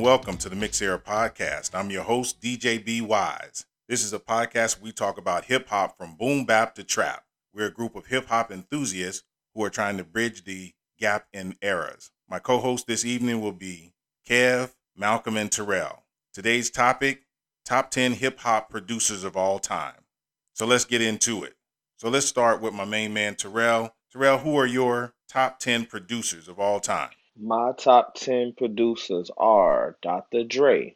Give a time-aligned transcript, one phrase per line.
[0.00, 1.74] And welcome to the Mix Era Podcast.
[1.74, 3.66] I'm your host, DJ B Wise.
[3.86, 7.24] This is a podcast we talk about hip hop from boom bap to trap.
[7.52, 9.24] We're a group of hip hop enthusiasts
[9.54, 12.12] who are trying to bridge the gap in eras.
[12.30, 13.92] My co host this evening will be
[14.26, 16.04] Kev, Malcolm, and Terrell.
[16.32, 17.26] Today's topic
[17.66, 20.06] top 10 hip hop producers of all time.
[20.54, 21.56] So let's get into it.
[21.98, 23.94] So let's start with my main man, Terrell.
[24.10, 27.10] Terrell, who are your top 10 producers of all time?
[27.42, 30.44] My top 10 producers are Dr.
[30.44, 30.94] Dre,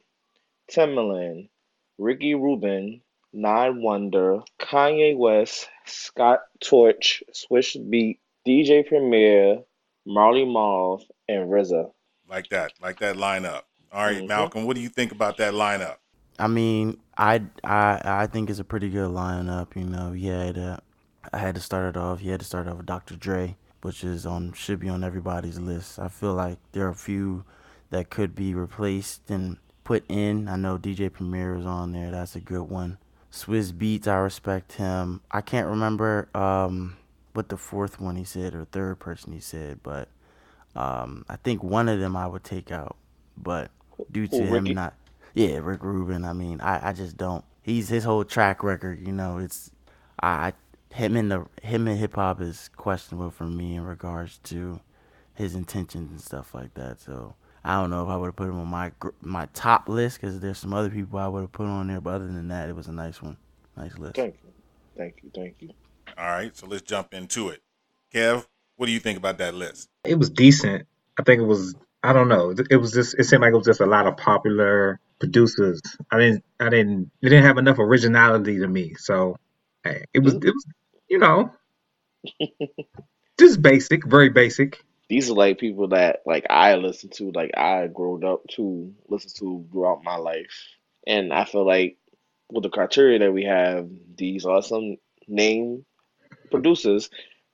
[0.70, 1.48] Timbaland,
[1.96, 3.00] Ricky Rubin,
[3.34, 9.62] 9th Wonder, Kanye West, Scott Storch, Swizz Beat, DJ Premier,
[10.04, 11.90] Marley Marl, and RZA.
[12.28, 13.62] Like that, like that lineup.
[13.90, 14.26] All right, mm-hmm.
[14.26, 15.96] Malcolm, what do you think about that lineup?
[16.38, 19.74] I mean, I I I think it's a pretty good lineup.
[19.76, 20.78] You know, yeah,
[21.32, 22.20] I had to start it off.
[22.20, 23.16] He had to start off with Dr.
[23.16, 25.98] Dre, which is on should be on everybody's list.
[25.98, 27.44] I feel like there are a few
[27.90, 30.48] that could be replaced and put in.
[30.48, 32.10] I know DJ Premier is on there.
[32.10, 32.96] That's a good one.
[33.30, 35.20] Swizz Beatz, I respect him.
[35.30, 36.96] I can't remember um,
[37.34, 40.08] what the fourth one he said or third person he said, but
[40.74, 42.96] um, I think one of them I would take out.
[43.36, 43.70] But
[44.10, 44.94] due to him not,
[45.34, 46.24] yeah, Rick Rubin.
[46.24, 47.44] I mean, I, I just don't.
[47.60, 49.06] He's his whole track record.
[49.06, 49.70] You know, it's
[50.22, 50.54] I
[50.94, 54.80] him in the him in hip hop is questionable for me in regards to
[55.34, 57.00] his intentions and stuff like that.
[57.00, 60.20] So I don't know if I would have put him on my my top list
[60.20, 62.00] because there's some other people I would have put on there.
[62.00, 63.36] But other than that, it was a nice one,
[63.76, 64.14] nice list.
[64.14, 64.52] Thank you,
[64.96, 65.70] thank you, thank you.
[66.16, 67.60] All right, so let's jump into it.
[68.14, 69.88] Kev, what do you think about that list?
[70.04, 70.86] It was decent.
[71.18, 71.74] I think it was.
[72.04, 72.54] I don't know.
[72.70, 73.18] It was just.
[73.18, 75.80] It seemed like it was just a lot of popular producers.
[76.12, 76.44] I didn't.
[76.60, 77.10] I didn't.
[77.20, 78.94] It didn't have enough originality to me.
[78.96, 79.38] So
[79.84, 80.34] it was.
[80.34, 80.66] It was
[81.14, 81.52] you know,
[83.38, 84.84] just basic, very basic.
[85.08, 89.30] These are like people that like I listen to, like I growed up to listen
[89.36, 90.66] to throughout my life,
[91.06, 91.98] and I feel like
[92.50, 94.96] with the criteria that we have, these are some
[95.28, 95.84] name
[96.50, 97.10] producers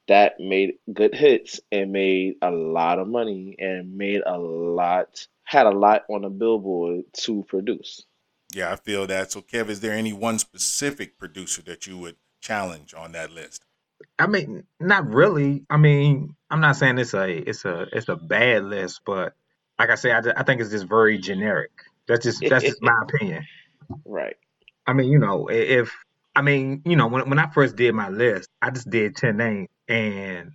[0.08, 5.66] that made good hits and made a lot of money and made a lot had
[5.66, 8.06] a lot on the billboard to produce.
[8.54, 9.32] Yeah, I feel that.
[9.32, 13.62] So Kev, is there any one specific producer that you would challenge on that list?
[14.18, 15.64] I mean, not really.
[15.70, 19.34] I mean, I'm not saying it's a it's a it's a bad list, but
[19.78, 21.70] like I say, I, I think it's just very generic.
[22.06, 23.46] That's just that's just my opinion.
[24.04, 24.36] Right.
[24.86, 25.94] I mean, you know, if
[26.34, 29.36] I mean, you know, when when I first did my list, I just did ten
[29.36, 30.52] names, and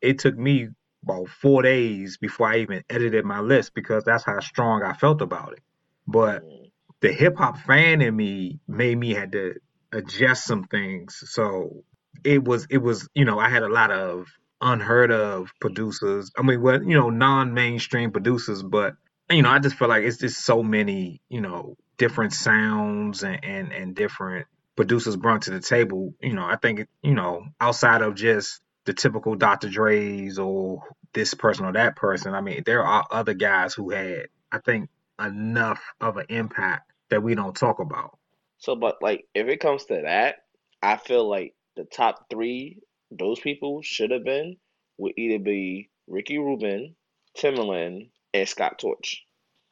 [0.00, 0.68] it took me
[1.02, 5.22] about four days before I even edited my list because that's how strong I felt
[5.22, 5.60] about it.
[6.06, 6.70] But mm.
[7.00, 9.54] the hip hop fan in me made me had to
[9.92, 11.22] adjust some things.
[11.26, 11.84] So
[12.24, 14.26] it was it was you know I had a lot of
[14.60, 16.30] unheard of producers.
[16.36, 18.94] I mean, well, you know, non-mainstream producers, but
[19.30, 23.44] you know, I just feel like it's just so many you know different sounds and
[23.44, 26.14] and, and different producers brought to the table.
[26.20, 29.68] You know, I think you know outside of just the typical Dr.
[29.68, 30.82] Dre's or
[31.12, 32.34] this person or that person.
[32.34, 34.88] I mean, there are other guys who had, I think,
[35.22, 38.18] enough of an impact that we don't talk about.
[38.58, 40.36] So, but like, if it comes to that,
[40.82, 42.78] I feel like the top three,
[43.10, 44.56] those people should have been
[44.98, 46.94] would either be Ricky Rubin,
[47.36, 49.18] Timbaland, and Scott Storch.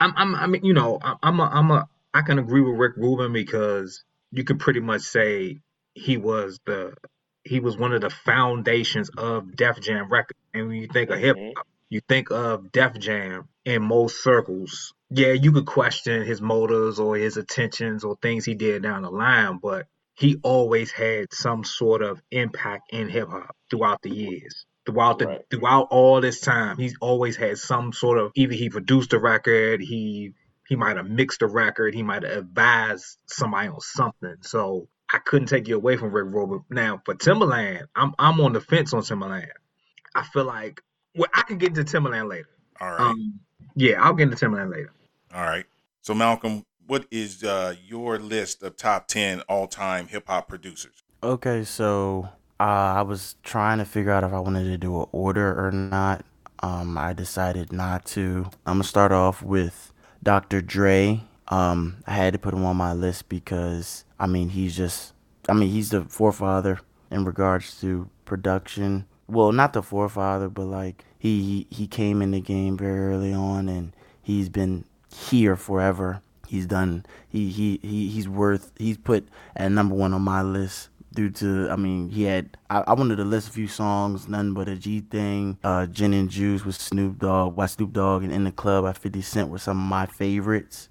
[0.01, 2.97] I'm, I'm, I mean, you know, I'm, a, I'm a, I can agree with Rick
[2.97, 5.61] Rubin because you could pretty much say
[5.95, 6.95] he was the,
[7.45, 10.39] he was one of the foundations of Def Jam Records.
[10.55, 11.53] And when you think of hip mm-hmm.
[11.57, 14.93] hop, you think of Def Jam in most circles.
[15.11, 19.11] Yeah, you could question his motives or his intentions or things he did down the
[19.11, 24.67] line, but he always had some sort of impact in hip hop throughout the years.
[24.87, 25.41] Throughout the right.
[25.51, 29.81] throughout all this time, he's always had some sort of either he produced a record,
[29.81, 30.33] he
[30.69, 34.37] he might have mixed a record, he might have advised somebody on something.
[34.43, 36.61] So I couldn't take you away from Rick Rubin.
[36.71, 39.49] Now for Timbaland, I'm I'm on the fence on Timbaland.
[40.15, 40.81] I feel like
[41.17, 42.49] well, I can get into Timbaland later.
[42.81, 43.01] All right.
[43.01, 43.41] Um,
[43.75, 44.93] yeah, I'll get into Timbaland later.
[45.35, 45.65] All right.
[46.03, 51.03] So Malcolm, what is uh, your list of top 10 all-time hip hop producers?
[51.23, 52.29] Okay, so
[52.61, 55.73] uh, I was trying to figure out if I wanted to do an order or
[55.73, 56.25] not.
[56.63, 58.47] Um, I decided not to.
[58.67, 59.93] I'm gonna start off with
[60.23, 60.63] Dr.
[60.63, 61.23] Dre.
[61.49, 65.13] Um, I had to put him on my list because I mean he's just,
[65.49, 66.81] I mean he's the forefather
[67.11, 69.07] in regards to production.
[69.29, 73.69] Well, not the forefather, but like he he came in the game very early on,
[73.69, 73.93] and
[74.23, 74.85] he's been
[75.15, 79.27] here forever he's done he he, he he's worth he's put
[79.57, 83.17] at number one on my list due to I mean he had I, I, wanted
[83.17, 86.75] to list a few songs, nothing but a G thing, uh, Gin and Juice with
[86.77, 89.89] Snoop Dogg, by Snoop Dogg, and In the Club by 50 Cent were some of
[89.89, 90.89] my favorites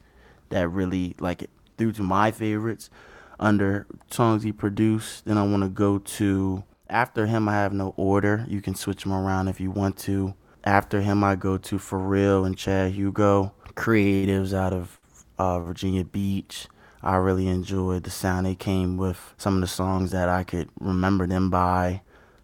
[0.50, 1.48] that really like
[1.78, 2.90] through to my favorites
[3.40, 5.26] under songs he produced.
[5.26, 7.48] Then I want to go to after him.
[7.50, 8.46] I have no order.
[8.48, 10.34] You can switch them around if you want to.
[10.64, 15.00] After him, I go to Pharrell and Chad Hugo, creatives out of
[15.38, 16.68] uh, Virginia Beach.
[17.04, 19.36] I really enjoyed the sound they came with.
[19.38, 22.02] Some of the songs that I could remember them by.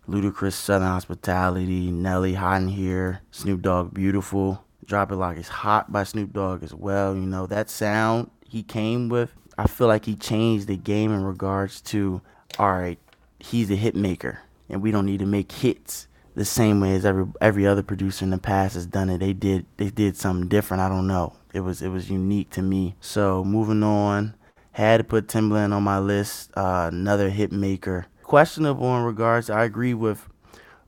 [0.07, 4.63] Ludacris, Southern Hospitality, Nelly, Hot in Here, Snoop Dogg, Beautiful.
[4.85, 7.15] Drop It Like It's Hot by Snoop Dogg as well.
[7.15, 11.23] You know, that sound he came with, I feel like he changed the game in
[11.23, 12.21] regards to,
[12.59, 12.99] all right,
[13.43, 14.39] he's a hit maker
[14.69, 18.23] and we don't need to make hits the same way as every every other producer
[18.23, 19.19] in the past has done it.
[19.19, 20.81] They did they did something different.
[20.81, 21.33] I don't know.
[21.53, 22.95] It was it was unique to me.
[23.01, 24.35] So moving on,
[24.71, 26.51] had to put Timbaland on my list.
[26.55, 28.07] Uh, another hit maker.
[28.23, 29.49] Questionable in regards.
[29.49, 30.29] I agree with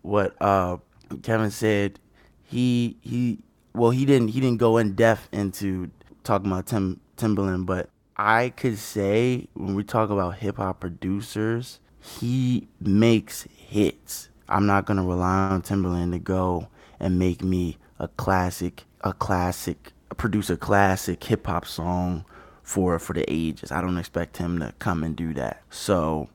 [0.01, 0.77] what uh,
[1.21, 1.99] Kevin said.
[2.41, 3.39] He he
[3.73, 5.91] well he didn't he didn't go in depth into
[6.23, 11.79] talking about Tim Timbaland, but I could say when we talk about hip hop producers,
[12.03, 14.29] he makes hits.
[14.49, 16.67] I'm not gonna rely on Timbaland to go
[16.99, 22.25] and make me a classic, a classic, produce a classic hip hop song
[22.61, 23.71] for for the ages.
[23.71, 25.61] I don't expect him to come and do that.
[25.69, 26.29] So,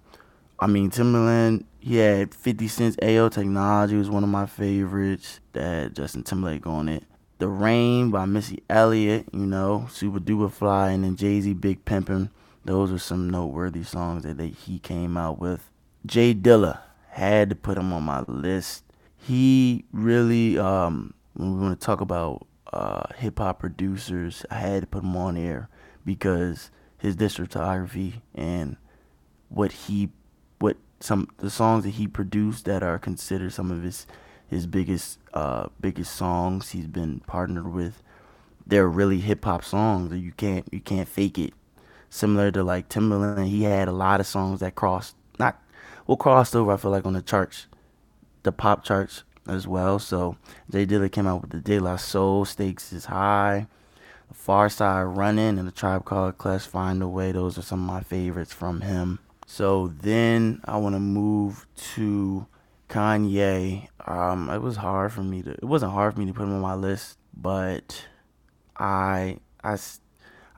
[0.58, 5.40] I mean, Timbaland, he had 50 Cent's Ayo Technology was one of my favorites.
[5.52, 7.04] That Justin Timberlake on it.
[7.38, 11.84] The Rain by Missy Elliott, you know, Supa Dupa Fly, and then Jay Z Big
[11.84, 12.30] Pimpin'.
[12.64, 15.70] Those are some noteworthy songs that they, he came out with.
[16.04, 18.84] J Dilla had to put him on my list.
[19.16, 24.82] He really, um, when we want to talk about uh, hip hop producers, I had
[24.82, 25.68] to put him on there
[26.04, 28.76] because his discography and
[29.48, 30.10] what he,
[30.58, 34.06] what some the songs that he produced that are considered some of his
[34.48, 38.02] his biggest uh, biggest songs he's been partnered with.
[38.66, 40.12] They're really hip hop songs.
[40.14, 41.54] You can't you can't fake it.
[42.10, 45.60] Similar to like Timbaland, he had a lot of songs that crossed not
[46.06, 46.72] well crossed over.
[46.72, 47.66] I feel like on the charts,
[48.42, 49.98] the pop charts as well.
[49.98, 50.36] So
[50.70, 53.66] J Dilla came out with the De La Soul, Stakes is High,
[54.28, 57.32] The Pharcyde Running, and the Tribe Called Quest Find a Way.
[57.32, 59.18] Those are some of my favorites from him.
[59.46, 62.46] So then I want to move to
[62.88, 65.50] Kanye, um, it was hard for me to.
[65.50, 68.06] It wasn't hard for me to put him on my list, but
[68.76, 69.76] I, I,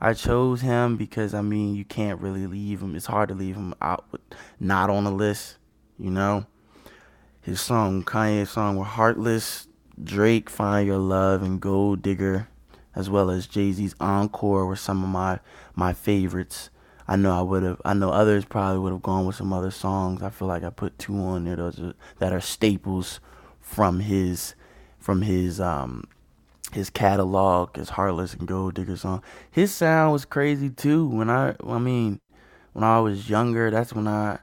[0.03, 2.95] I chose him because I mean you can't really leave him.
[2.95, 4.21] It's hard to leave him out, with,
[4.59, 5.57] not on the list.
[5.99, 6.47] You know,
[7.39, 9.67] his song, Kanye's song, were "Heartless,"
[10.03, 12.47] Drake, "Find Your Love," and "Gold Digger,"
[12.95, 15.39] as well as Jay Z's "Encore" were some of my
[15.75, 16.71] my favorites.
[17.07, 17.79] I know I would have.
[17.85, 20.23] I know others probably would have gone with some other songs.
[20.23, 21.71] I feel like I put two on there
[22.17, 23.19] that are staples
[23.59, 24.55] from his
[24.97, 26.05] from his um
[26.73, 29.23] his catalog, his Heartless and Gold Digger song.
[29.49, 31.07] His sound was crazy too.
[31.07, 32.19] When I, I mean,
[32.73, 34.39] when I was younger, that's when I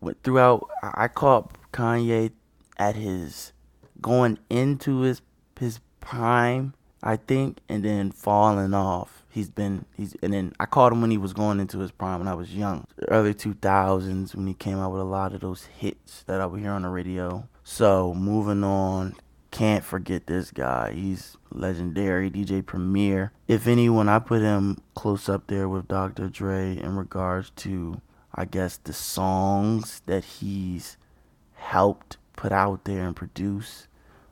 [0.00, 0.68] went throughout.
[0.82, 2.32] I caught Kanye
[2.78, 3.52] at his
[4.00, 5.22] going into his
[5.58, 10.92] his prime, I think, and then falling off he's been he's and then I caught
[10.92, 14.46] him when he was going into his prime when I was young, early 2000s when
[14.46, 16.88] he came out with a lot of those hits that I would hear on the
[16.88, 17.46] radio.
[17.62, 19.14] So moving on,
[19.56, 20.92] can't forget this guy.
[20.92, 23.32] He's legendary, DJ Premier.
[23.48, 26.28] If anyone, I put him close up there with Dr.
[26.28, 28.02] Dre in regards to
[28.34, 30.98] I guess the songs that he's
[31.54, 33.88] helped put out there and produce.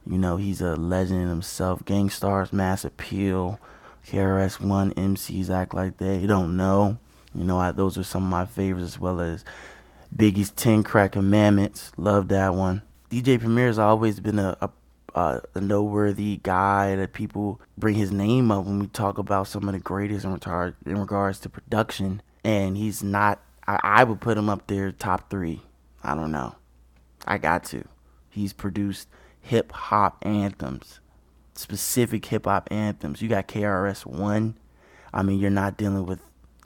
[0.06, 1.82] You know, he's a legend himself.
[1.86, 3.58] Gang Starr's Mass Appeal
[4.06, 6.98] KRS One MCs act like they don't know.
[7.34, 9.42] You know, I, those are some of my favorites as well as
[10.14, 11.92] Biggie's Ten Crack Commandments.
[11.96, 12.82] Love that one.
[13.10, 14.68] DJ Premier has always been a, a,
[15.14, 19.72] a noteworthy guy that people bring his name up when we talk about some of
[19.74, 20.40] the greatest in,
[20.86, 22.22] in regards to production.
[22.42, 23.40] And he's not.
[23.66, 25.62] I, I would put him up there top three.
[26.02, 26.56] I don't know.
[27.26, 27.84] I got to.
[28.28, 29.08] He's produced
[29.40, 31.00] hip hop anthems
[31.56, 33.22] specific hip hop anthems.
[33.22, 34.56] You got KRS One.
[35.12, 36.20] I mean, you're not dealing with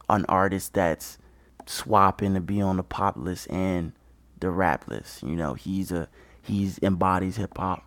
[0.08, 1.18] an artist that's
[1.66, 3.92] swapping to be on the pop list and
[4.40, 5.22] the rap list.
[5.22, 6.08] You know, he's a
[6.42, 7.84] he's embodies hip hop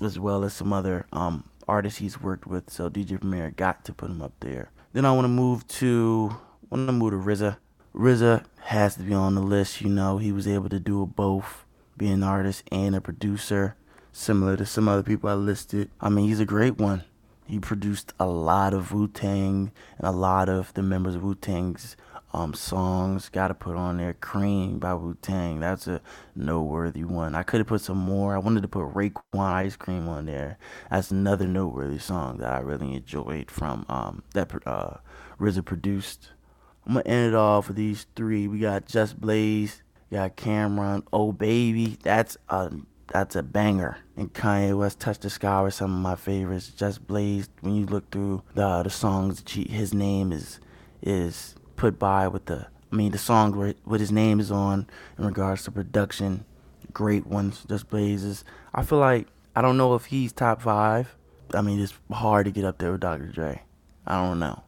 [0.00, 2.70] as well as some other um, artists he's worked with.
[2.70, 4.70] So DJ Premier got to put him up there.
[4.92, 6.36] Then I want to move to
[6.70, 7.56] want to move to RZA.
[7.94, 9.80] RZA has to be on the list.
[9.80, 11.64] You know, he was able to do both,
[11.96, 13.76] being an artist and a producer
[14.12, 15.90] similar to some other people I listed.
[16.00, 17.04] I mean, he's a great one.
[17.46, 21.34] He produced a lot of Wu Tang and a lot of the members of Wu
[21.34, 21.96] Tang's
[22.32, 23.28] um, songs.
[23.28, 25.60] Got to put on there Cream by Wu Tang.
[25.60, 26.00] That's a
[26.34, 27.34] noteworthy one.
[27.34, 28.34] I could have put some more.
[28.34, 30.58] I wanted to put Raekwon Ice Cream on there.
[30.90, 34.96] That's another noteworthy song that I really enjoyed from um, that uh,
[35.38, 36.30] RZA produced.
[36.86, 38.48] I'm gonna end it off with these three.
[38.48, 41.98] We got Just Blaze, got Cam'ron, Oh Baby.
[42.02, 42.72] That's a
[43.12, 43.98] that's a banger.
[44.16, 46.68] And Kanye West, Touch the Sky were some of my favorites.
[46.68, 47.48] Just Blaze.
[47.60, 50.58] When you look through the the songs, his name is
[51.02, 52.68] is put by with the.
[52.92, 54.86] I mean, the songs where what his name is on
[55.18, 56.44] in regards to production,
[56.92, 57.64] great ones.
[57.68, 58.44] Just Blazes.
[58.72, 61.16] I feel like I don't know if he's top five.
[61.52, 63.26] I mean, it's hard to get up there with Dr.
[63.26, 63.62] Dre.
[64.06, 64.62] I don't know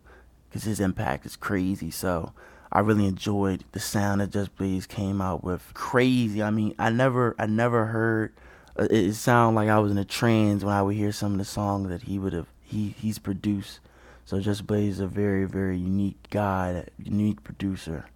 [0.49, 1.93] because his impact is crazy.
[1.93, 2.33] So
[2.73, 5.71] I really enjoyed the sound that Just Blaze came out with.
[5.73, 6.43] Crazy.
[6.43, 8.35] I mean, I never, I never heard
[8.77, 11.39] uh, it sound like I was in a trance when I would hear some of
[11.39, 13.79] the songs that he would have he he's produced.
[14.25, 18.07] So Just Blaze is a very, very unique guy, unique producer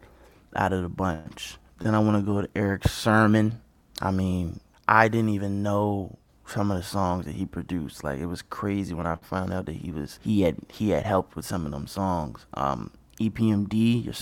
[0.56, 1.58] out of the bunch.
[1.80, 3.60] Then I want to go to Erick Sermon.
[4.00, 8.02] I mean, I didn't even know some of the songs that he produced.
[8.02, 11.04] Like it was crazy when I found out that he was he had he had
[11.04, 12.46] helped with some of them songs.
[12.54, 14.14] Um, EPMD, your,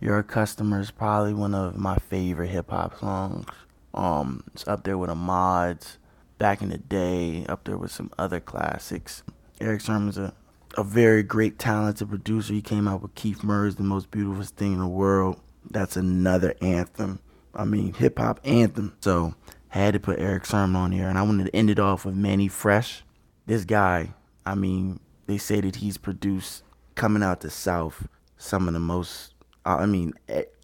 [0.00, 3.46] your customer is probably one of my favorite hip hop songs.
[3.92, 5.98] Um, it's up there with the mods
[6.38, 9.22] back in the day, up there with some other classics.
[9.60, 10.32] Erick Sermon's a,
[10.76, 12.52] a very great talented producer.
[12.52, 15.40] He came out with Keith Murray's The Most Beautiful Thing in the World.
[15.70, 17.20] That's another anthem.
[17.54, 18.96] I mean, hip hop anthem.
[19.00, 19.34] So
[19.68, 22.14] had to put Erick Sermon on here, and I wanted to end it off with
[22.14, 23.04] Mannie Fresh.
[23.46, 24.14] This guy,
[24.46, 26.62] I mean, they say that he's produced
[26.94, 29.34] coming out the South some of the most.
[29.64, 30.12] I mean,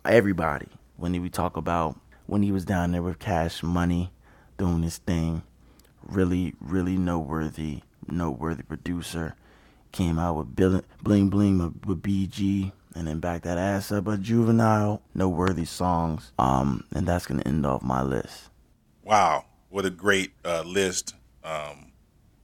[0.04, 4.12] everybody when we talk about when he was down there with Cash Money
[4.58, 5.42] doing this thing,
[6.02, 9.34] really, really noteworthy, noteworthy producer.
[9.92, 10.54] Came out with
[11.02, 15.02] Bling Bling with BG, and then back that ass up with Juvenile.
[15.14, 16.32] Noteworthy songs.
[16.38, 18.50] Um, and that's gonna end off my list.
[19.02, 21.14] Wow, what a great uh, list!
[21.42, 21.92] Um,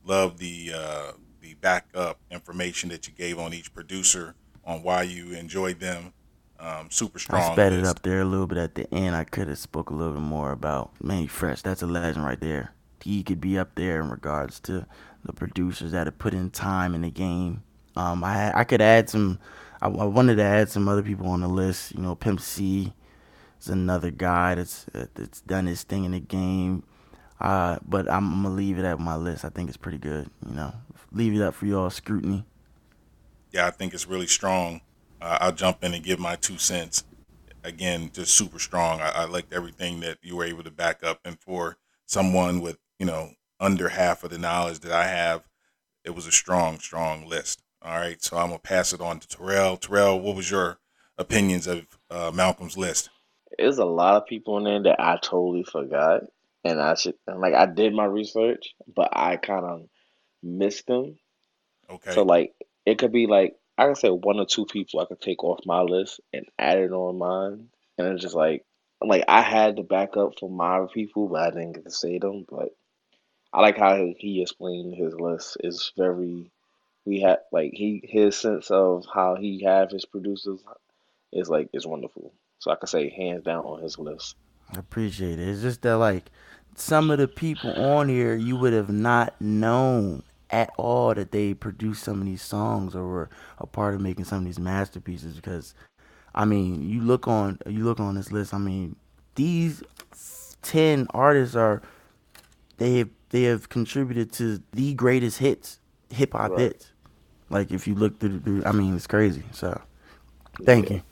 [0.04, 4.34] love the uh, the backup information that you gave on each producer
[4.64, 6.12] on why you enjoyed them.
[6.58, 7.42] Um, super strong.
[7.42, 7.84] I sped list.
[7.84, 9.14] it up there a little bit at the end.
[9.14, 11.62] I could have spoke a little bit more about Mannie Fresh.
[11.62, 12.72] That's a legend right there.
[13.02, 14.86] He could be up there in regards to
[15.26, 17.62] the producers that have put in time in the game.
[17.96, 19.38] Um, I I could add some.
[19.80, 21.94] I, I wanted to add some other people on the list.
[21.94, 22.92] You know, Pimp C
[23.60, 26.82] is another guy that's that's done his thing in the game.
[27.40, 29.44] Uh, but I'm, gonna leave it at my list.
[29.44, 30.30] I think it's pretty good.
[30.48, 30.72] You know,
[31.12, 32.44] leave it up for y'all scrutiny.
[33.52, 34.80] Yeah, I think it's really strong.
[35.20, 37.04] Uh, I'll jump in and give my two cents.
[37.64, 39.00] Again, just super strong.
[39.00, 42.78] I, I liked everything that you were able to back up, and for someone with
[42.98, 45.48] you know under half of the knowledge that I have,
[46.04, 47.62] it was a strong, strong list.
[47.82, 49.76] All right, so I'm gonna pass it on to Terrell.
[49.76, 50.78] Terrell, what was your
[51.18, 53.10] opinions of uh, Malcolm's list?
[53.58, 56.22] There's a lot of people in there that I totally forgot,
[56.64, 59.88] and I should and like I did my research, but I kind of
[60.42, 61.18] missed them.
[61.88, 62.12] Okay.
[62.12, 65.20] So like it could be like I can say one or two people I could
[65.20, 68.64] take off my list and add it on mine, and it's just like
[69.00, 72.46] like I had the backup for my people, but I didn't get to say them.
[72.48, 72.70] But
[73.52, 75.56] I like how he explained his list.
[75.60, 76.50] is very
[77.04, 80.60] we had like he his sense of how he have his producers
[81.32, 82.32] is like is wonderful.
[82.58, 84.36] So I could say hands down on his list.
[84.74, 85.48] I appreciate it.
[85.48, 86.30] It's just that like
[86.74, 91.54] some of the people on here you would have not known at all that they
[91.54, 95.34] produced some of these songs or were a part of making some of these masterpieces
[95.34, 95.74] because
[96.34, 98.96] I mean you look on you look on this list I mean
[99.34, 99.82] these
[100.62, 101.82] 10 artists are
[102.78, 105.80] they have they have contributed to the greatest hits
[106.10, 106.60] hip hop right.
[106.60, 106.92] hits
[107.50, 109.80] like if you look through, I mean it's crazy so
[110.64, 110.96] thank yeah.
[110.96, 111.02] you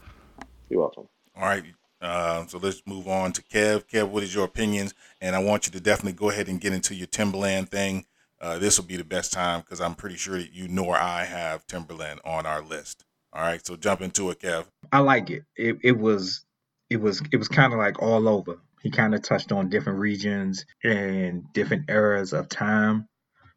[0.71, 1.65] you're welcome all right.
[2.01, 3.85] Uh, so let's move on to Kev.
[3.89, 4.95] Kev, what is your opinions?
[5.21, 8.05] And I want you to definitely go ahead and get into your Timbaland thing.
[8.41, 11.25] Uh, this will be the best time because I'm pretty sure that you nor I
[11.25, 13.05] have Timbaland on our list.
[13.33, 14.67] All right, so jump into it, Kev.
[14.93, 15.45] I like it.
[15.57, 16.45] It, it was
[16.91, 18.61] it was it was kind of like all over.
[18.85, 23.09] He kind of touched on different regions and different eras of time.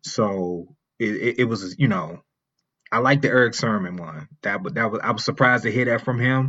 [0.04, 2.24] So it, it, it was you know
[2.92, 4.30] I like the Erick Sermon one.
[4.44, 6.48] That that was I was surprised to hear that from him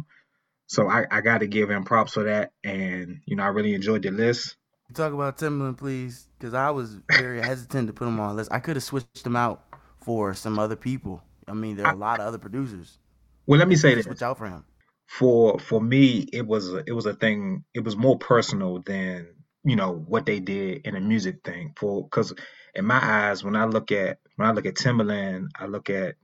[0.69, 3.75] so I, I got to give him props for that, and you know I really
[3.75, 4.57] enjoyed the list.
[4.95, 8.53] Talk about Timbaland, please, because I was very hesitant to put him on the list.
[8.53, 9.65] I could have switched him out
[10.01, 11.23] for some other people.
[11.49, 12.99] I mean, there are a lot of other producers.
[13.47, 14.65] Well, let me say this: switch out for him.
[15.09, 17.65] For for me, it was a, it was a thing.
[17.75, 19.29] It was more personal than
[19.65, 21.75] you know what they did in a music thing.
[21.79, 22.35] For because
[22.75, 26.17] in my eyes, when I look at when I look at Timbaland, I look at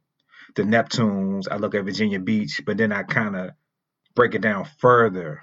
[0.56, 3.50] the Neptunes, I look at Virginia Beach, but then I kind of
[4.16, 5.42] break it down further.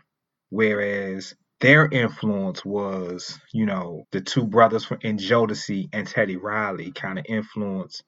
[0.51, 6.91] Whereas their influence was, you know, the two brothers from in Jodeci and Teddy Riley
[6.93, 8.03] kind of influenced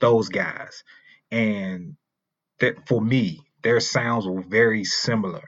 [0.00, 0.84] those guys.
[1.30, 1.96] And
[2.60, 5.42] that for me, their sounds were very similar.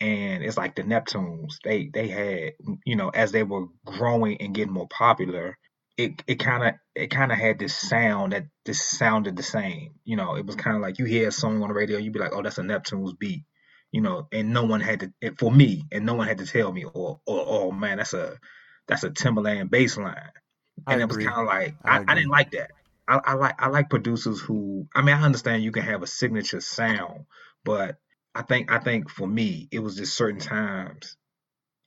[0.00, 2.52] And it's like the Neptunes, they they had,
[2.86, 5.58] you know, as they were growing and getting more popular,
[5.98, 9.96] it it kind of it kind of had this sound that just sounded the same.
[10.04, 12.14] You know, it was kind of like you hear a song on the radio, you'd
[12.14, 13.44] be like, "Oh, that's a Neptunes beat,"
[13.92, 16.72] you know, and no one had to for me, and no one had to tell
[16.72, 18.38] me, or or oh man, that's a
[18.88, 20.32] that's a Timbaland bass line,
[20.86, 22.70] and it was kind of like I, I, I, didn't like that.
[23.08, 26.06] I, I like I like producers who I mean I understand you can have a
[26.06, 27.26] signature sound,
[27.64, 27.96] but
[28.34, 31.16] I think I think for me it was just certain times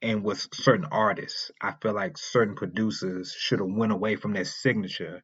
[0.02, 4.46] and with certain artists, I feel like certain producers should have went away from their
[4.46, 5.24] signature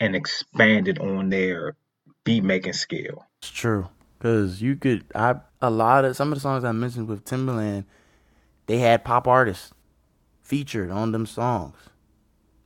[0.00, 1.76] and expanded on their
[2.24, 3.24] beat making skill.
[3.40, 3.88] It's true.
[4.18, 7.84] Cause you could I a lot of some of the songs I mentioned with Timbaland,
[8.66, 9.72] they had pop artists
[10.42, 11.76] featured on them songs.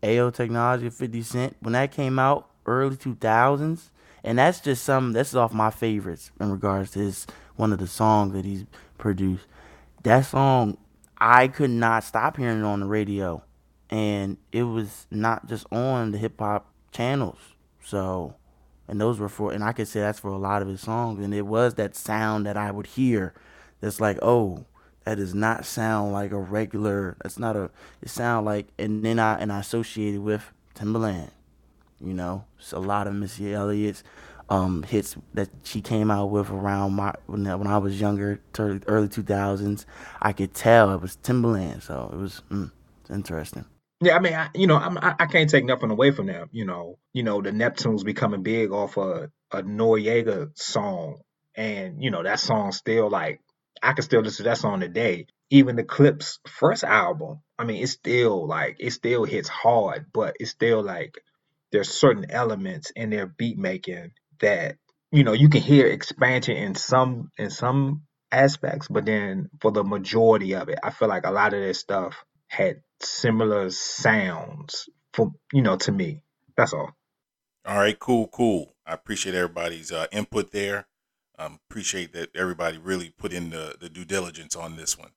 [0.02, 3.90] Ayo Technology, 50 Cent, when that came out, early 2000s,
[4.22, 7.26] and that's just some, that's off my favorites in regards to his,
[7.56, 8.64] one of the songs that he's
[8.98, 9.46] produced.
[10.04, 10.78] That song,
[11.18, 13.42] I could not stop hearing it on the radio,
[13.90, 17.38] and it was not just on the hip hop channels.
[17.82, 18.34] So,
[18.86, 21.24] and those were for, and I could say that's for a lot of his songs,
[21.24, 23.34] and it was that sound that I would hear
[23.80, 24.64] that's like, oh,
[25.08, 27.16] that does not sound like a regular.
[27.22, 27.70] That's not a.
[28.02, 31.30] It sound like, and then I and I associated with Timbaland.
[31.98, 34.04] You know, it's a lot of Missy Elliott's
[34.50, 39.08] um, hits that she came out with around my when, when I was younger, early
[39.08, 39.86] two thousands.
[40.20, 42.70] I could tell it was Timbaland, so it was mm,
[43.08, 43.64] interesting.
[44.02, 46.50] Yeah, I mean, I, you know, I'm, I, can't take nothing away from them.
[46.52, 51.22] You know, you know, the Neptunes becoming big off a a Noreaga song,
[51.54, 53.40] and you know that song still like
[53.82, 55.26] I can still listen to that song today.
[55.50, 60.36] Even the Clipse first album, I mean, it's still like it still hits hard, but
[60.40, 61.14] it's still like
[61.72, 64.76] there's certain elements in their beat making that
[65.10, 69.84] you know you can hear expansion in some in some aspects, but then for the
[69.84, 75.32] majority of it, I feel like a lot of this stuff had similar sounds for
[75.52, 76.22] you know to me.
[76.56, 76.90] That's all.
[77.66, 78.74] All right, cool, cool.
[78.86, 80.86] I appreciate everybody's uh, input there.
[81.38, 85.10] Um, appreciate that everybody really put in the, the due diligence on this one.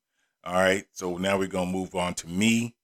[0.44, 2.74] All right, so now we're gonna move on to me.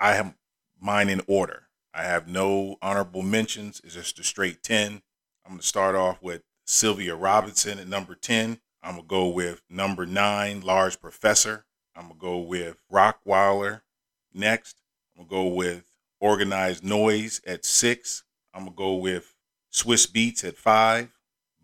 [0.00, 0.34] I have
[0.80, 1.68] mine in order.
[1.94, 3.80] I have no honorable mentions.
[3.84, 5.02] It's just a straight ten.
[5.44, 8.60] I'm gonna start off with Sylvia Robinson at number ten.
[8.82, 11.66] I'm gonna go with number nine, Large Professor.
[11.94, 13.82] I'm gonna go with Rockwilder
[14.34, 14.80] next.
[15.16, 15.84] I'm gonna go with
[16.20, 18.24] Organized Noize at six.
[18.54, 19.34] I'm gonna go with
[19.72, 21.10] Swizz Beatz at five.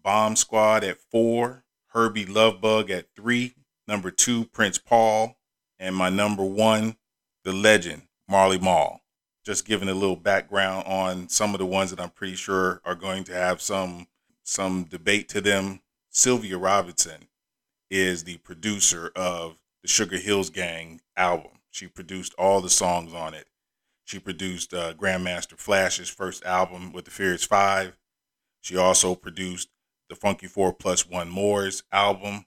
[0.02, 3.54] Bomb Squad at four, Hurby Luv Bug at three,
[3.86, 5.38] number two, Prince Paul,
[5.78, 6.96] and my number one,
[7.44, 9.00] the legend, Marley Marl.
[9.44, 12.94] Just giving a little background on some of the ones that I'm pretty sure are
[12.94, 14.06] going to have some
[14.44, 15.80] some debate to them.
[16.10, 17.28] Sylvia Robinson
[17.90, 21.52] is the producer of the Sugar Hills Gang album.
[21.70, 23.46] She produced all the songs on it.
[24.04, 27.96] She produced uh, Grandmaster Flash's first album with the Furious Five.
[28.60, 29.68] She also produced
[30.08, 32.46] the Funky Four Plus One More's album.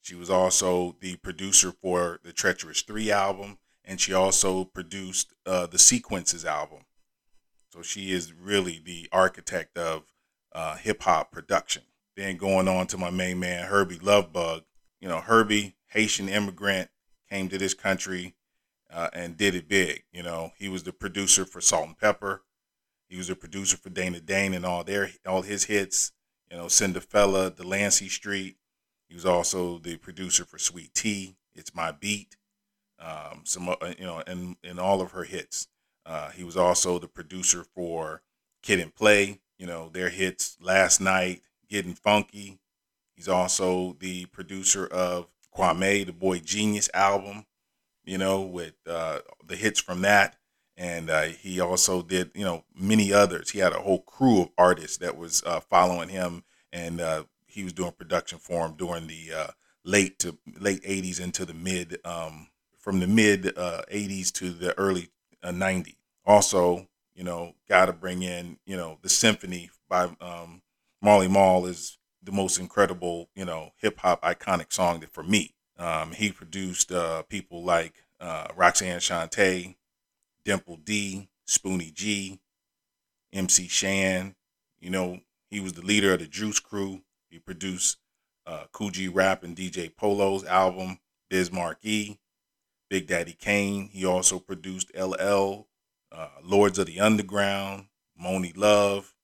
[0.00, 5.66] She was also the producer for the Treacherous 3 album, and she also produced uh,
[5.66, 6.80] the Sequences album.
[7.72, 10.04] So she is really the architect of
[10.52, 11.82] uh, hip hop production.
[12.16, 14.62] Then going on to my main man, Hurby Luv Bug.
[15.00, 16.90] You know, Hurby, Haitian immigrant,
[17.30, 18.34] came to this country
[18.92, 20.04] uh, and did it big.
[20.12, 22.40] You know, he was the producer for Salt-N-Pepa.
[23.08, 26.12] He was a producer for Dana Dane and all their all his hits
[26.50, 28.56] you know, Cinderfella, Delancey Street.
[29.08, 32.36] He was also the producer for Sweet Tee, It's My Beat,
[32.98, 35.68] um, some uh, you know, and in all of her hits.
[36.06, 38.22] Uh, he was also the producer for
[38.62, 42.58] Kid 'n Play, you know, their hits Last Night, Getting Funky.
[43.14, 47.46] He's also the producer of Kwame, the Boy Genius album,
[48.04, 50.36] you know, with uh, the hits from that
[50.80, 53.50] and uh, he also did you know many others.
[53.50, 57.62] He had a whole crew of artists that was uh, following him, and uh, he
[57.62, 59.46] was doing production for him during the uh,
[59.84, 64.78] late to late '80s into the mid um, from the mid '80s uh, to the
[64.78, 65.10] early
[65.44, 65.88] '90s.
[65.90, 65.92] Uh,
[66.24, 70.62] also, you know, got to bring in you know the symphony by um,
[71.02, 75.54] Marley Marl is the most incredible you know hip hop iconic song that for me.
[75.78, 76.90] Um, he produced
[77.28, 78.04] people like
[78.56, 79.76] Roxanne Shante,
[80.50, 82.40] Dimple D, Spoonie G,
[83.32, 84.34] MC Shan.
[84.80, 87.02] You know, he was the leader of the Juice Crew.
[87.28, 87.98] He produced
[88.46, 92.18] uh, G Rap and DJ Polo's album, Bismarck E,
[92.88, 93.90] Big Daddy Kane.
[93.92, 95.68] He also produced LL,
[96.10, 97.86] uh, Lords of the Underground,
[98.20, 99.14] Monie Love,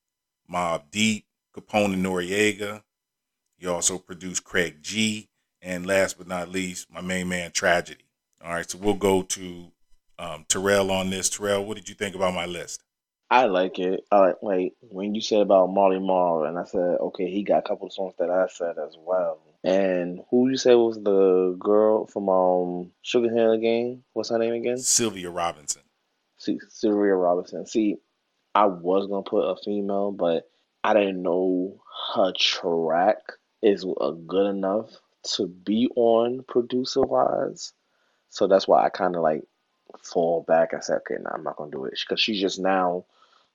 [0.49, 2.85] Mobb Deep, Capone and Noreaga.
[3.59, 5.29] He also produced Craig G.
[5.61, 8.05] And last but not least, my main man, Tragedy.
[8.45, 9.73] All right, so we'll go to
[10.19, 11.29] um, Terrell on this.
[11.29, 12.83] Terrell, what did you think about my list?
[13.31, 14.05] I like it.
[14.13, 17.59] I like like when you said about Marley Marl, and I said, okay, he got
[17.59, 19.41] a couple of songs that I said as well.
[19.65, 24.05] And who you said was the girl from um Sugar Hill Gang?
[24.13, 24.79] What's her name again?
[24.79, 25.83] Sylvia Robinson.
[26.39, 27.67] See, Sylvia Robinson.
[27.67, 27.97] See,
[28.55, 30.49] I was gonna put a female, but
[30.85, 31.83] I didn't know
[32.15, 33.19] her track
[33.61, 34.91] is good enough
[35.35, 37.73] to be on producer wise.
[38.31, 39.43] So that's why I kind of like
[40.03, 40.75] fall back.
[40.75, 43.05] I said, okay, nah, I'm not gonna do it because she's just now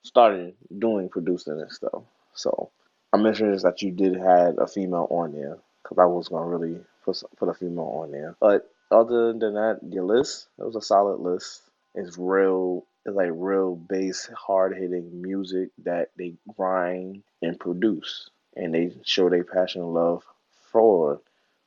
[0.02, 2.02] started doing producing and stuff.
[2.34, 2.70] So
[3.12, 6.80] I'm interested that you did have a female on there because I was gonna really
[7.04, 8.36] put put a female on there.
[8.40, 11.62] But other than that, your list it was a solid list.
[11.94, 12.86] It's real.
[13.04, 19.28] It's like real bass, hard hitting music that they grind and produce, and they show
[19.28, 20.22] their passion and love
[20.70, 21.20] for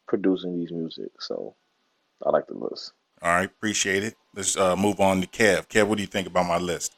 [0.07, 1.11] producing these music.
[1.19, 1.55] So
[2.25, 2.93] I like the list.
[3.25, 4.13] All right, appreciate it.
[4.35, 5.67] Let's uh, move on to Kev.
[5.67, 6.95] Kev, what do you think about my list?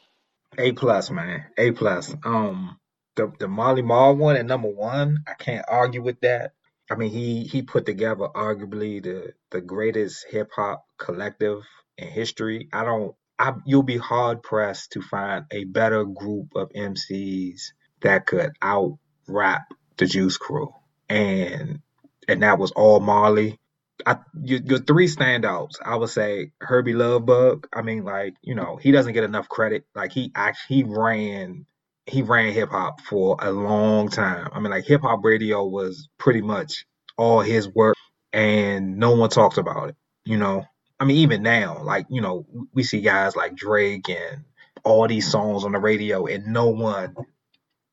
[0.58, 1.46] A plus, man.
[1.56, 2.14] A plus.
[2.22, 2.78] Um,
[3.16, 6.52] the the Marley Marl one at number one, I can't argue with that.
[6.90, 11.62] I mean, he he put together arguably the the greatest hip hop collective
[11.96, 12.68] in history.
[12.74, 13.14] I don't.
[13.38, 18.98] I you'll be hard pressed to find a better group of MCs that could out
[19.26, 19.62] rap
[19.96, 20.74] the Juice Crew,
[21.08, 21.80] and
[22.28, 23.58] and that was all Marley.
[24.06, 27.66] I, your, your three standouts, I would say Hurby Luv Bug.
[27.72, 29.84] I mean, like you know, he doesn't get enough credit.
[29.94, 31.66] Like he actually he ran
[32.06, 34.48] he ran hip hop for a long time.
[34.52, 37.96] I mean, like hip hop radio was pretty much all his work,
[38.32, 39.96] and no one talked about it.
[40.24, 40.64] You know,
[41.00, 44.44] I mean, even now, like you know, we see guys like Drake and
[44.84, 47.14] all these songs on the radio, and no one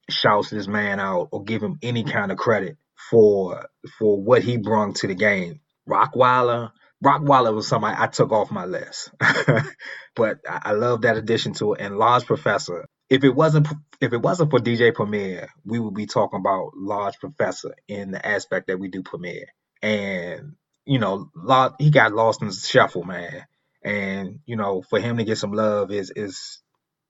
[0.09, 2.77] shouts this man out or give him any kind of credit
[3.09, 5.59] for for what he brought to the game.
[5.89, 6.71] Rockwilder.
[7.03, 9.11] Rockwilder was somebody I took off my list,
[10.15, 11.81] but I, I love that addition to it.
[11.81, 12.87] And Large Professor.
[13.09, 13.67] If it wasn't
[14.01, 18.25] if it wasn't for DJ Premier, we would be talking about Large Professor in the
[18.25, 19.45] aspect that we do Premier.
[19.81, 20.53] And
[20.85, 23.45] you know, lot he got lost in the shuffle, man.
[23.83, 26.61] And you know, for him to get some love is is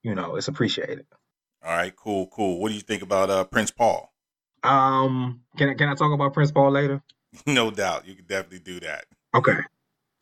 [0.04, 1.06] you know, it's appreciated.
[1.64, 2.60] All right, cool, cool.
[2.60, 4.14] What do you think about uh, Prince Paul?
[4.64, 7.02] Um, can I can I talk about Prince Paul later?
[7.46, 9.06] no doubt, you can definitely do that.
[9.34, 9.58] Okay.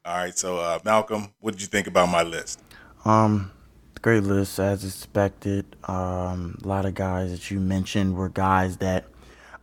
[0.05, 2.59] All right, so uh, Malcolm, what did you think about my list?
[3.05, 3.51] Um,
[4.01, 5.77] great list as expected.
[5.85, 9.05] Um, a lot of guys that you mentioned were guys that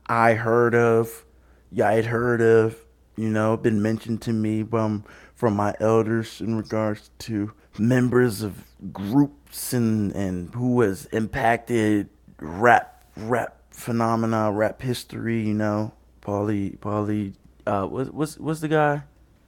[0.06, 1.24] I heard of.
[1.70, 2.76] Yeah, I'd heard of.
[3.16, 8.64] You know, been mentioned to me from from my elders in regards to members of
[8.92, 12.08] groups and and who has impacted
[12.40, 15.42] rap rap phenomena, rap history.
[15.46, 17.34] You know, Paulie Paulie.
[17.66, 19.03] Uh, what's what's what's the guy?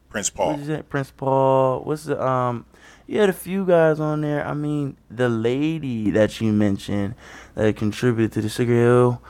[0.09, 0.57] Prince Paul.
[0.57, 0.88] What?
[0.88, 1.81] Prince Paul.
[1.85, 2.66] What's the um?
[3.07, 4.46] You had a few guys on there.
[4.46, 7.14] I mean, the lady that you mentioned
[7.55, 9.22] that contributed to the Sugar Hill,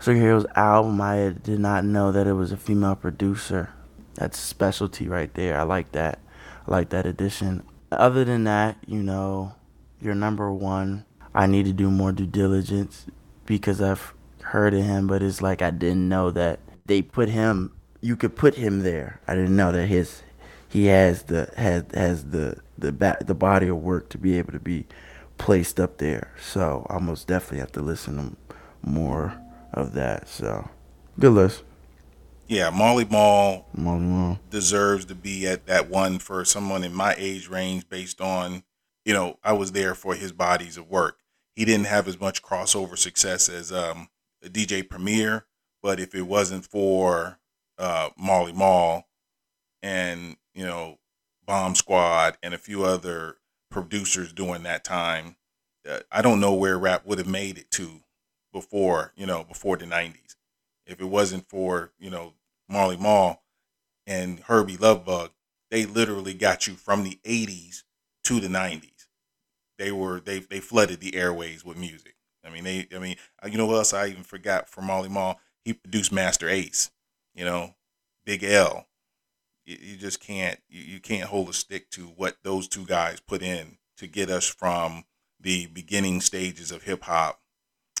[0.00, 1.00] Sugar Hill's album.
[1.00, 3.72] I did not know that it was a female producer.
[4.14, 5.58] That's specialty right there.
[5.58, 6.20] I like that.
[6.66, 7.64] I like that addition.
[7.90, 9.54] Other than that, you know,
[10.00, 11.04] you're number one.
[11.34, 13.06] I need to do more due diligence
[13.46, 17.73] because I've heard of him, but it's like I didn't know that they put him.
[18.04, 19.20] You could put him there.
[19.26, 20.22] I didn't know that his
[20.68, 24.52] he has the has has the the back the body of work to be able
[24.52, 24.86] to be
[25.38, 26.34] placed up there.
[26.40, 29.40] So I most definitely have to listen to more
[29.72, 30.28] of that.
[30.28, 30.68] So
[31.18, 31.62] good list.
[32.46, 34.40] Yeah, Marley Marl Marley Marl.
[34.50, 38.64] deserves to be at that one for someone in my age range based on,
[39.04, 41.20] you know, I was there for his bodies of work.
[41.56, 44.08] He didn't have as much crossover success as um,
[44.44, 45.46] DJ Premier,
[45.82, 47.38] but if it wasn't for
[47.78, 49.06] uh, Marley Marl
[49.82, 50.98] and, you know,
[51.46, 53.36] Bomb Squad and a few other
[53.70, 55.36] producers during that time,
[55.88, 58.00] uh, I don't know where rap would have made it to
[58.52, 60.36] before, you know, before the 90s.
[60.86, 62.34] If it wasn't for, you know,
[62.68, 63.42] Marley Marl
[64.06, 65.30] and Hurby Luv Bug,
[65.70, 67.82] they literally got you from the 80s
[68.24, 68.90] to the 90s.
[69.78, 72.14] They were they they flooded the airways with music.
[72.44, 75.08] I mean they I mean uh, you know what else I even forgot for Marley
[75.08, 75.40] Marl?
[75.64, 76.90] He produced Masta Ace,
[77.34, 77.74] you know,
[78.24, 78.86] Big L.
[79.64, 83.20] You, you just can't you, you can't hold a stick to what those two guys
[83.20, 85.04] put in to get us from
[85.40, 87.40] the beginning stages of hip hop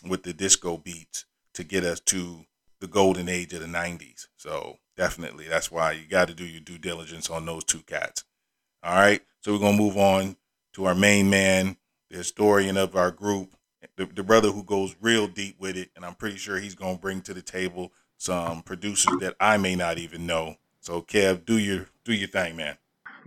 [0.06, 2.44] with the disco beats to get us to
[2.80, 4.26] the golden age of the 90s.
[4.36, 8.24] So definitely, that's why you got to do your due diligence on those two cats.
[8.82, 10.36] All right, so we're gonna move on
[10.74, 11.76] to our main man,
[12.10, 13.54] the historian of our group,
[13.96, 16.98] the, the brother who goes real deep with it, and I'm pretty sure he's gonna
[16.98, 17.92] bring to the table
[18.24, 20.56] some producers that I may not even know.
[20.80, 22.78] So Kev, do your do your thing, man.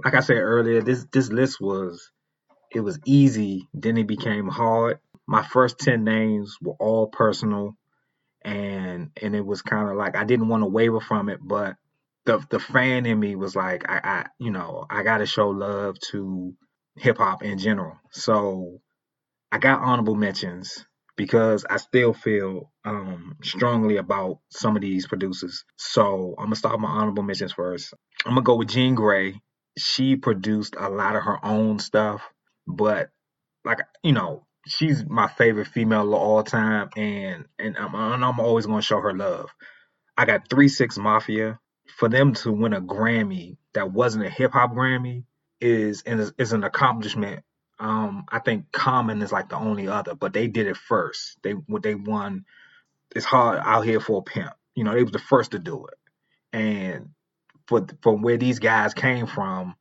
[0.04, 2.12] Like I said earlier, this this list was
[2.72, 5.00] it was easy, then it became hard.
[5.28, 7.76] My first ten names were all personal
[8.44, 11.76] and and it was kind of like I didn't want to waver from it, but
[12.26, 15.50] the the fan in me was like I, I you know I got to show
[15.50, 16.54] love to
[16.98, 17.98] hip hop in general.
[18.12, 18.82] So
[19.52, 20.87] I got honorable mentions
[21.18, 25.66] because I still feel um, strongly about some of these producers.
[25.78, 27.94] So I'm gonna start my honorable mentions first.
[28.26, 29.42] I'm gonna go with Jean Grae.
[29.78, 32.24] She produced a lot of her own stuff,
[32.68, 33.10] but
[33.66, 38.68] like you know, she's my favorite female of all time, and and I'm, I'm always
[38.68, 39.50] gonna show her love.
[40.18, 41.60] I got Three Six Mafia.
[41.98, 45.24] For them to win a Grammy that wasn't a hip hop Grammy
[45.62, 47.44] is is an accomplishment.
[47.80, 51.38] Um, I think Common is like the only other, but they did it first.
[51.44, 52.46] They what they won.
[53.16, 54.54] It's hard out here for a pimp.
[54.76, 57.10] You know, they was the first to do it, and
[57.68, 59.76] for from where these guys came from,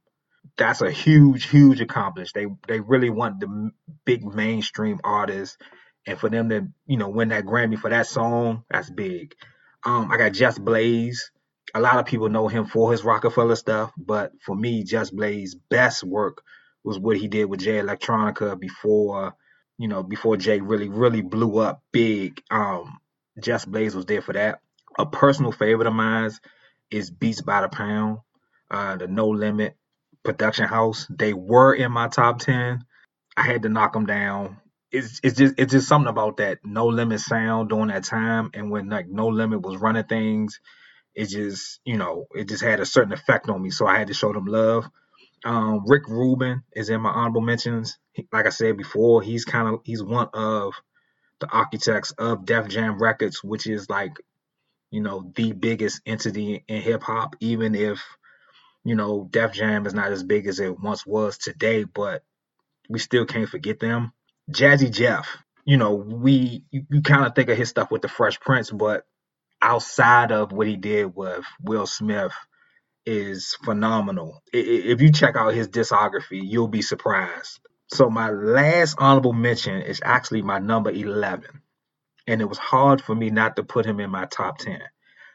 [0.56, 2.58] that's a huge, huge accomplishment.
[2.66, 3.70] They they really want the
[4.04, 5.56] big mainstream artists,
[6.06, 9.34] and for them to you know win that Grammy for that song, that's big.
[9.84, 11.30] Um, I got Just Blaze.
[11.74, 15.54] A lot of people know him for his Roc-A-Fella stuff, but for me, Just Blaze's
[15.54, 16.42] best work
[16.86, 19.34] was what he did with Jay Electronica before,
[19.78, 22.42] you know, before Jay really, really blew up big.
[22.50, 22.98] Um,
[23.42, 24.60] Just Blaze was there for that.
[24.98, 26.32] A personal favorite of mine
[26.92, 28.20] is Beats by the Pound,
[28.70, 29.76] uh, the No Limit
[30.24, 31.08] production house.
[31.10, 32.84] They were in my top ten.
[33.36, 34.58] I had to knock them down.
[34.92, 38.70] It's it's just it's just something about that No Limit sound during that time, and
[38.70, 40.60] when like No Limit was running things,
[41.14, 43.70] it just you know it just had a certain effect on me.
[43.70, 44.88] So I had to show them love.
[45.44, 47.98] Um, Rick Rubin is in my honorable mentions.
[48.12, 50.74] He, like I said before, he's kind of he's one of
[51.40, 54.12] the architects of Def Jam Records, which is like
[54.90, 57.36] you know the biggest entity in hip hop.
[57.40, 58.02] Even if
[58.84, 62.22] you know, Def Jam is not as big as it once was today, but
[62.88, 64.12] we still can't forget them.
[64.50, 65.28] Jazzy Jeff,
[65.64, 68.70] you know, we you, you kind of think of his stuff with the Fresh Prince,
[68.70, 69.04] but
[69.62, 72.32] outside of what he did with Will Smith
[73.06, 74.42] is phenomenal.
[74.52, 77.60] If you check out his discography, you'll be surprised.
[77.88, 81.62] So my last honorable mention is actually my number 11.
[82.26, 84.80] And it was hard for me not to put him in my top 10.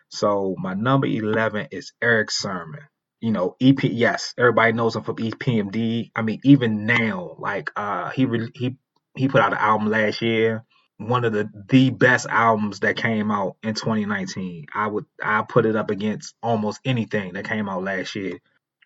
[0.10, 2.82] So my number 11 is Erick Sermon
[3.22, 3.84] you know, EP.
[3.84, 6.12] Yes, everybody knows him from EPMD.
[6.16, 8.78] I mean, even now, like uh, he re- he
[9.16, 10.66] he put out an album last year,
[11.08, 14.68] one of the the best albums that came out in 2019.
[14.74, 18.40] I would I put it up against almost anything that came out last year.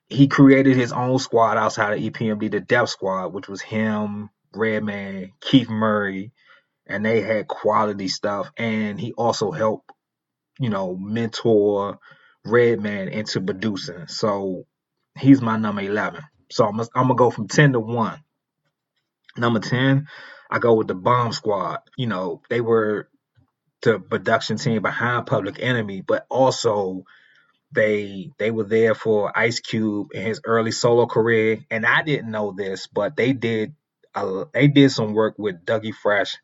[0.08, 5.34] He created his own squad outside of EPMD, the Def Squad, which was him, Redman,
[5.41, 6.32] Keith Murray,
[6.86, 8.51] and they had quality stuff.
[8.58, 9.89] And he also helped,
[10.60, 11.99] you know, mentor
[12.45, 14.08] Redman into producing.
[14.08, 14.65] So
[15.17, 16.21] he's my number 11.
[16.51, 18.19] So I'm, I'm going to go from 10 to 1.
[19.38, 20.08] Number 10,
[20.49, 21.79] I go with the Bomb Squad.
[21.97, 23.10] You know, they were
[23.84, 27.05] the production team behind Public Enemy, but also
[27.73, 31.65] they they were there for Ice Cube in his early solo career.
[31.71, 33.75] And I didn't know this, but they did
[34.15, 36.38] uh, they did some work with Dougie Fresh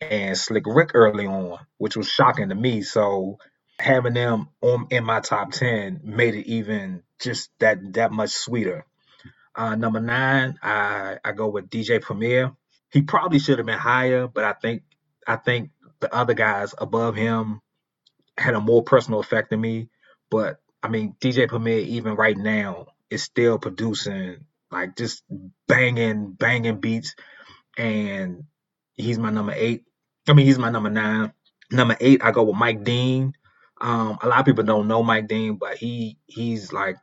[0.00, 2.82] and Slick Rick early on, which was shocking to me.
[2.82, 3.38] So
[3.78, 8.86] having them on in my top ten made it even just that that much sweeter.
[9.56, 12.52] Uh, number nine, I I go with DJ Premier.
[12.92, 14.82] He probably should have been higher, but I think
[15.26, 17.60] I think the other guys above him
[18.36, 19.88] had a more personal effect than me.
[20.30, 25.22] But I mean, DJ Premier even right now is still producing like just
[25.68, 27.14] banging banging beats,
[27.78, 28.44] and
[28.94, 29.84] he's my number eight.
[30.28, 31.32] I mean, he's my number nine.
[31.70, 33.32] Number eight, I go with Mike Dean.
[33.80, 36.96] Um, a lot of people don't know Mike Dean, but he he's like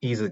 [0.00, 0.30] he's a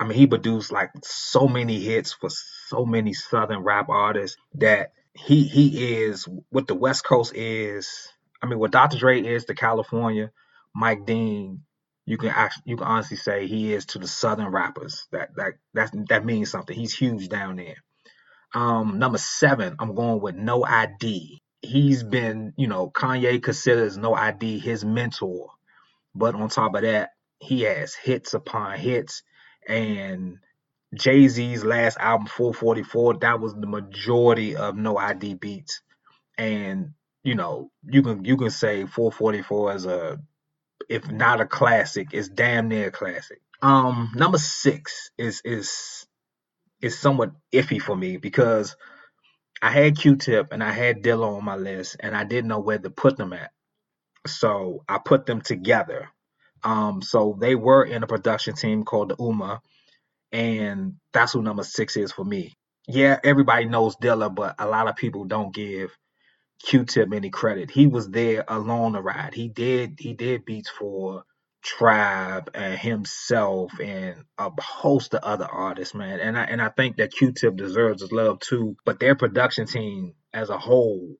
[0.00, 2.30] I mean he produced like so many hits for
[2.68, 8.12] so many southern rap artists that he he is what the West Coast is.
[8.42, 8.98] I mean what Dr.
[8.98, 10.30] Dre is to California,
[10.74, 11.62] Mike Dean
[12.08, 15.08] you can actually you can honestly say he is to the southern rappers.
[15.10, 16.76] That that that that means something.
[16.76, 17.76] He's huge down there.
[18.54, 24.14] Um, number seven, I'm going with No ID he's been, you know, Kanye considers No
[24.14, 25.50] ID his mentor.
[26.14, 29.22] But on top of that, he has hits upon hits.
[29.68, 30.38] And
[30.94, 35.82] Jay Z's last album, 444, that was the majority of No ID beats,
[36.38, 36.92] and
[37.24, 40.20] you know you can you can say 444 is a
[40.88, 43.40] if not a classic, it's damn near a classic.
[43.62, 46.06] Um, number six is is
[46.82, 48.76] is somewhat iffy for me because
[49.62, 52.78] I had Q-Tip and I had Dilla on my list, and I didn't know where
[52.78, 53.52] to put them at.
[54.26, 56.10] So I put them together.
[56.64, 59.60] Um, so they were in a production team called the Ummah,
[60.32, 62.54] and that's who number six is for me.
[62.88, 65.96] Yeah, everybody knows Dilla, but a lot of people don't give
[66.64, 67.70] Q-Tip any credit.
[67.70, 69.34] He was there along the ride.
[69.34, 71.24] He did he did beats for
[71.62, 76.20] Tribe and himself and a host of other artists, man.
[76.20, 78.76] And I and I think that Q-Tip deserves his love too.
[78.84, 81.16] But their production team as a whole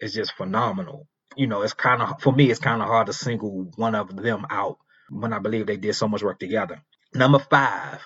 [0.00, 1.06] is just phenomenal.
[1.36, 4.14] You know, it's kind of for me, it's kind of hard to single one of
[4.16, 4.78] them out
[5.10, 6.82] when I believe they did so much work together.
[7.14, 8.00] Number five,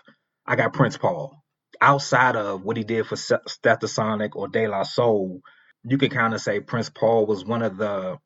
[0.49, 1.45] I got Prince Paul.
[1.83, 5.43] Outside of what he did for Stetsasonic or De La Soul,
[5.85, 8.19] you can kind of say Prince Paul was one of the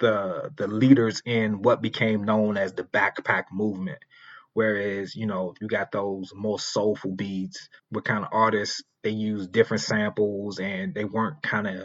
[0.00, 4.00] the the leaders in what became known as the backpack movement.
[4.54, 9.48] Whereas, you know, you got those more soulful beats with kind of artists, they use
[9.48, 11.84] different samples and they weren't kind of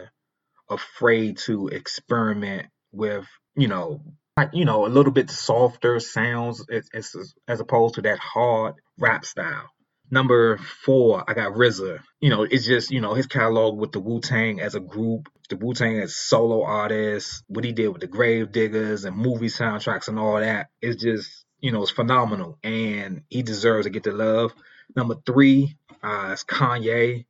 [0.70, 4.02] afraid to experiment with, you know,
[4.36, 8.74] like, you know, a little bit softer sounds as, as, as opposed to that hard
[8.98, 9.70] rap style.
[10.10, 12.00] Number four, I got RZA.
[12.20, 15.28] You know, it's just, you know, his catalog with the Wu Tang as a group,
[15.50, 20.08] the Wu Tang as solo artists, what he did with the Gravediggaz and movie soundtracks
[20.08, 20.68] and all that.
[20.80, 22.58] It's just, you know, it's phenomenal.
[22.62, 24.54] And he deserves to get the love.
[24.94, 27.26] Number three uh, is Kanye.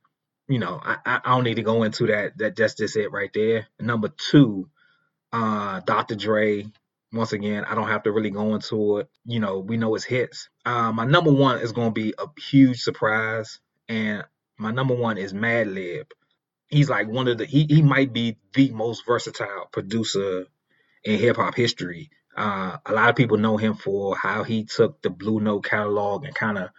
[0.47, 2.37] You know, I, I don't need to go into that.
[2.37, 3.67] That that's just it right there.
[3.79, 4.69] Number two,
[5.33, 6.15] uh, Dr.
[6.15, 6.67] Dre
[7.13, 9.09] once again, I don't have to really go into it.
[9.25, 10.49] You know, we know his hits.
[10.65, 14.23] Uh, my number one is going to be a huge surprise, and
[14.57, 16.11] my number one is Madlib.
[16.67, 20.45] He's like one of the he he might be the most versatile producer
[21.03, 22.09] in hip hop history.
[22.35, 26.25] Uh, a lot of people know him for how he took the Blue Note catalog
[26.25, 26.69] and kind of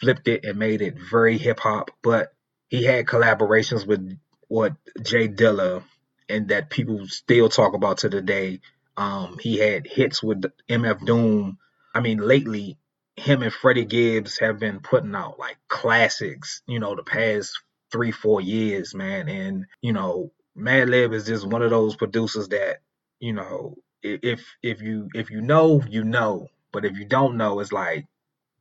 [0.00, 1.90] flipped it and made it very hip hop.
[2.02, 2.32] But
[2.68, 5.84] he had collaborations with what J Dilla
[6.28, 8.60] and that people still talk about to the day
[8.98, 11.58] um, he had hits with MF Doom.
[11.94, 12.76] I mean, lately,
[13.14, 17.52] him and Freddie Gibbs have been putting out like classics, you know, the past
[17.92, 19.28] three, four years, man.
[19.28, 22.78] And, you know, Madlib is just one of those producers that,
[23.20, 26.48] you know, if if you if you know, you know.
[26.72, 28.04] But if you don't know, it's like,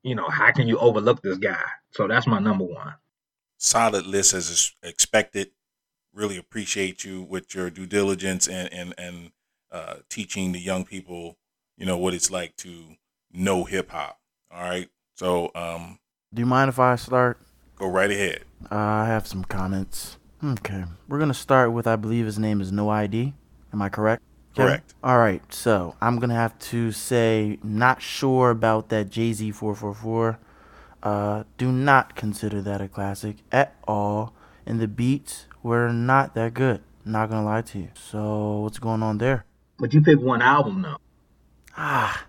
[0.04, 1.63] you know, how can you overlook this guy?
[1.91, 2.93] So that's my number one.
[3.58, 5.50] Solid list as expected.
[6.13, 9.32] Really appreciate you with your due diligence and and and
[9.71, 11.38] uh, teaching the young people,
[11.77, 12.95] you know, what it's like to
[13.32, 14.19] know hip hop.
[14.51, 14.89] All right.
[15.15, 15.99] So, um,
[16.34, 17.39] do you mind if I start?
[17.77, 18.43] Go right ahead.
[18.71, 20.17] Uh, I have some comments.
[20.43, 20.84] Okay.
[21.08, 23.34] We're going to start with, I believe his name is No ID.
[23.73, 24.23] Am I correct?
[24.56, 24.93] Correct.
[25.03, 25.41] All right.
[25.53, 30.39] So I'm going to have to say, not sure about that Jay Z 444.
[31.03, 34.34] Uh, do not consider that a classic at all.
[34.65, 36.82] And the beats were not that good.
[37.06, 37.89] Not going to lie to you.
[37.95, 39.45] So what's going on there?
[39.79, 40.97] But you pick one album though.
[41.75, 42.25] Ah,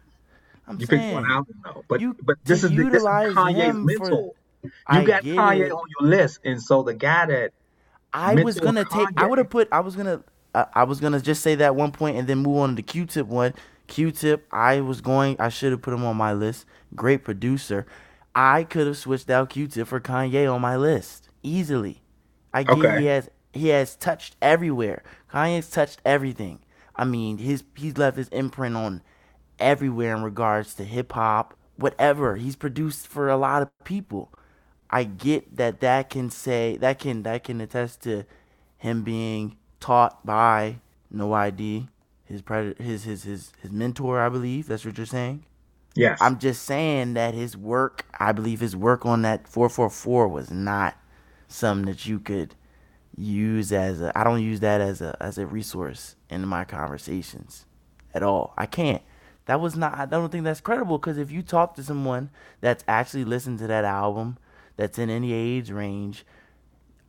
[0.66, 1.84] I'm you saying, pick one album though.
[1.88, 4.34] But you, but this is, the, this is Kanye's mentor.
[4.62, 5.72] you I got Kanye it.
[5.72, 7.52] on your list, and so the guy that
[8.12, 10.22] I was gonna Kanye, take, I would have put, I was gonna,
[10.54, 12.82] uh, I was gonna just say that one point and then move on to the
[12.82, 13.54] Q-Tip one.
[13.86, 16.66] Q-Tip, I was going, I should have put him on my list.
[16.94, 17.86] Great producer.
[18.34, 22.02] I could have switched out Q-Tip for Kanye on my list easily.
[22.52, 23.00] I okay.
[23.00, 25.02] he has he has touched everywhere.
[25.32, 26.60] Kanye's touched everything.
[26.98, 29.02] I mean, his he's left his imprint on
[29.58, 32.36] everywhere in regards to hip hop, whatever.
[32.36, 34.32] He's produced for a lot of people.
[34.90, 38.24] I get that that can say that can that can attest to
[38.78, 40.80] him being taught by
[41.10, 41.88] No ID,
[42.24, 42.42] his
[42.78, 44.68] his his his his mentor, I believe.
[44.68, 45.44] That's what you're saying.
[45.94, 46.20] Yes.
[46.20, 50.96] I'm just saying that his work, I believe his work on that 444 was not
[51.48, 52.54] something that you could
[53.18, 57.66] use as a I don't use that as a as a resource in my conversations
[58.14, 58.54] at all.
[58.56, 59.02] I can't.
[59.46, 62.84] That was not I don't think that's credible because if you talk to someone that's
[62.86, 64.38] actually listened to that album
[64.76, 66.24] that's in any age range,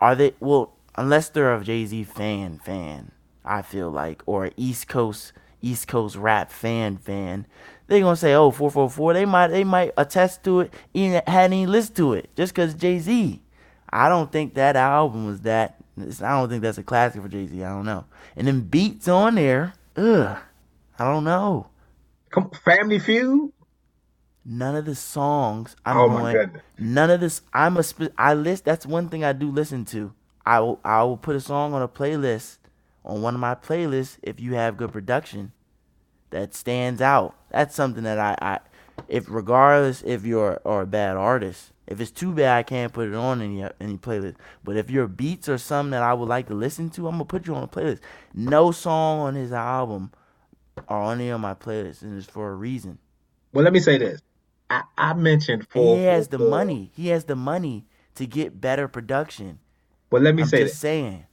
[0.02, 3.12] are they well unless they're a Jay-Z fan fan,
[3.46, 7.46] I feel like or East Coast East Coast rap fan fan,
[7.88, 11.72] they're gonna say, "Oh, 444." They might they might attest to it, even hadn't even
[11.72, 13.42] listened to it, just cause Jay Z.
[13.92, 17.48] I don't think that album was that I don't think that's a classic for Jay
[17.48, 17.64] Z.
[17.64, 18.06] I don't know.
[18.36, 19.74] And then beats on there.
[19.98, 20.38] Ugh.
[21.00, 21.68] I don't know.
[22.32, 23.52] Come Family Feud.
[24.46, 26.36] none of the songs I'm Oh my going.
[26.36, 26.64] goodness.
[26.78, 27.42] None of this.
[27.54, 27.84] I'm a.
[28.18, 28.66] I list.
[28.66, 30.14] That's one thing I do listen to.
[30.46, 30.80] I will.
[30.84, 32.58] I will put a song on a playlist
[33.06, 35.52] on one of my playlists if you have good production
[36.32, 37.36] that stands out.
[37.52, 38.36] That's something that I.
[38.42, 38.60] I
[39.08, 43.10] if regardless if you're or a bad artist, if it's too bad, I can't put
[43.10, 44.38] it on any any playlist.
[44.64, 47.26] But if your beats are something that I would like to listen to, I'm gonna
[47.26, 48.02] put you on a playlist.
[48.34, 50.12] No song on his album
[50.88, 53.00] are on any of my playlists, and it's for a reason.
[53.54, 54.22] Well, let me say this.
[54.70, 55.98] I, I mentioned And four.
[55.98, 56.50] he has the four, four.
[56.50, 56.92] money.
[56.96, 59.60] He has the money to get better production.
[60.10, 60.78] But let me I'm say just this.
[60.78, 61.26] saying.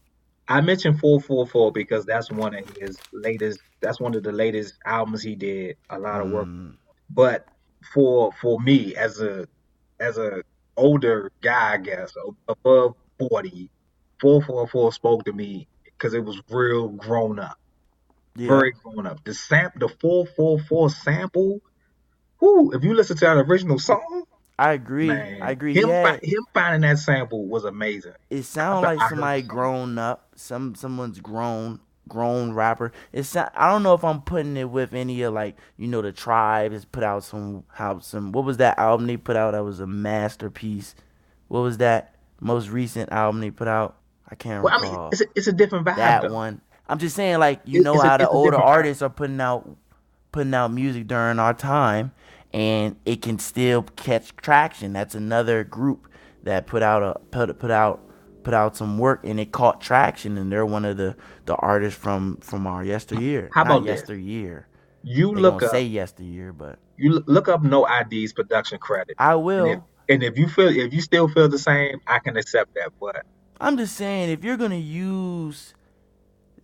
[0.48, 3.60] I mentioned 444 because that's one of his latest.
[3.80, 5.76] That's one of the latest albums he did.
[5.90, 6.48] A lot of work.
[6.48, 6.76] Mm,
[7.10, 7.48] But
[7.92, 9.46] for for me as a
[10.00, 10.42] as a
[10.76, 12.14] older guy, I guess
[12.48, 13.70] above 40,
[14.20, 17.58] 444 spoke to me because it was real grown up,
[18.36, 18.48] yeah.
[18.48, 19.24] very grown up.
[19.24, 21.60] The sam the 444 sample.
[22.40, 24.24] Whoo, if you listen to that original song,
[24.58, 25.08] I agree.
[25.08, 25.74] man, I agree.
[25.74, 26.02] him Yeah.
[26.02, 28.12] fi- him finding that sample was amazing.
[28.30, 30.28] It sounds like somebody grown up.
[30.36, 32.92] Some someone's grown grown rapper.
[33.12, 36.02] It's not, I don't know if I'm putting it with any of like you know
[36.02, 39.52] the tribe has put out some how some what was that album they put out
[39.52, 40.94] that was a masterpiece.
[41.48, 43.96] What was that most recent album they put out?
[44.28, 45.04] I can't Well, I recall.
[45.04, 46.32] mean, it's a, it's a different vibe that though.
[46.34, 46.60] one.
[46.88, 49.40] I'm just saying, like you It- know it's a- how the older artists are putting
[49.40, 49.68] out
[50.32, 52.12] putting out music during our time,
[52.52, 54.92] and it can still catch traction.
[54.92, 56.08] That's another group
[56.42, 58.00] that put out a put put out
[58.46, 61.16] put out some work, and it caught traction, and they're one of the
[61.46, 63.54] the artists from from our yesteryear.
[63.54, 64.04] How Not about this?
[64.04, 64.68] yesteryear.
[65.04, 69.18] You They look up, say yesteryear, but you look up No ID's production credit.
[69.18, 69.86] I And if, will.
[70.08, 72.92] and if you feel if you still feel the same, I can accept that.
[73.00, 73.24] But
[73.60, 75.74] I'm just saying, if you're gonna use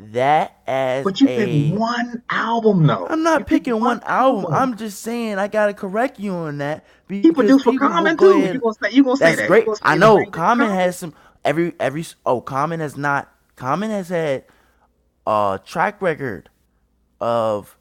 [0.00, 3.10] that as but you a picked one album though.
[3.10, 4.46] I'm not You picking one album.
[4.50, 6.84] I'm just saying I gotta correct you on that
[7.22, 8.50] he produced for Common too.
[8.52, 9.48] You gonna say you gonna say That's that?
[9.48, 9.66] Great.
[9.76, 10.70] say I know same thing Common Common?
[10.70, 11.14] has some
[11.44, 14.44] every every oh Common has not Common has had
[15.26, 16.50] a track record
[17.20, 17.78] of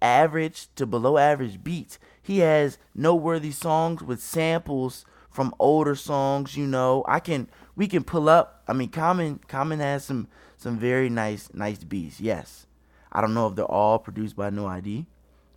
[0.00, 1.98] average to below average beats.
[2.20, 6.56] He has noteworthy songs with samples from older songs.
[6.56, 8.62] You know, I can we can pull up.
[8.68, 12.20] I mean, Common Common has some some very nice nice beats.
[12.20, 12.66] Yes,
[13.10, 15.06] I don't know if they're all produced by No ID,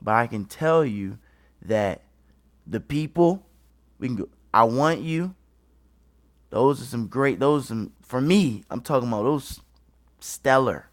[0.01, 1.17] but I can tell you
[1.61, 2.03] that
[2.65, 3.45] the people
[3.99, 4.29] we can go.
[4.53, 5.35] I want you.
[6.55, 7.41] Those are some great.
[7.41, 8.63] Those are some for me.
[8.69, 9.59] I'm talking about those
[10.21, 10.87] stellar.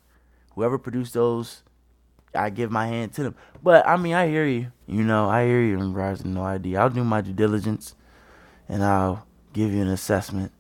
[0.57, 1.63] Whoever produced those,
[2.35, 3.37] I give my hand to them.
[3.63, 4.73] But I mean, I hear you.
[4.89, 6.81] You know, I hear you in regards to no idea.
[6.81, 7.95] I'll do my due diligence,
[8.69, 10.51] and I'll give you an assessment.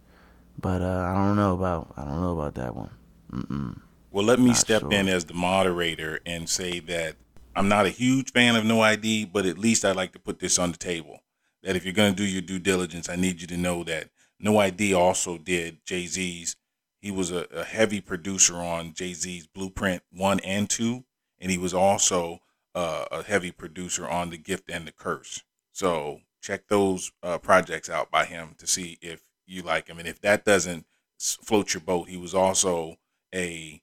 [0.57, 1.93] But uh, I don't know about.
[1.97, 2.91] I don't know about that one.
[3.33, 3.81] Mm-mm.
[4.13, 4.93] Well, let me Not step sure.
[4.93, 7.17] in as the moderator and say that
[7.57, 10.39] I'm not a huge fan of No ID, but at least I'd like to put
[10.39, 11.25] this on the table.
[11.65, 14.09] That if you're going to do your due diligence, I need you to know that
[14.43, 16.57] No ID also did Jay Z's.
[17.01, 21.05] He was a, a heavy producer on Jay Z's Blueprint 1 and 2,
[21.41, 22.41] and he was also
[22.75, 25.43] uh, a heavy producer on The Gift and the Curse.
[25.71, 29.99] So check those uh, projects out by him to see if you like him.
[29.99, 30.87] And if that doesn't
[31.19, 32.97] float your boat, he was also
[33.33, 33.81] a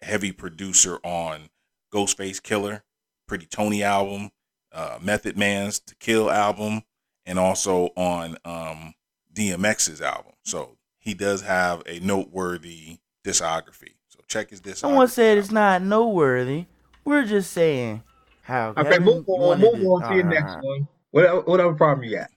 [0.00, 1.50] heavy producer on
[1.92, 2.82] Ghostface Killah,
[3.26, 4.30] Pretty Tony album,
[4.72, 6.82] uh, Method Man's Tical album,
[7.26, 8.94] and also on um,
[9.34, 10.32] DMX's album.
[10.42, 13.94] So he does have a noteworthy discography.
[14.08, 14.76] So check his discography.
[14.76, 15.42] Someone said out.
[15.42, 16.66] it's not noteworthy.
[17.04, 18.02] We're just saying
[18.42, 18.70] how.
[18.76, 19.60] Okay, Kevin move on.
[19.60, 20.64] Move to- on to your all right, next all right.
[20.64, 20.88] one.
[21.10, 22.28] Whatever, whatever problem you got.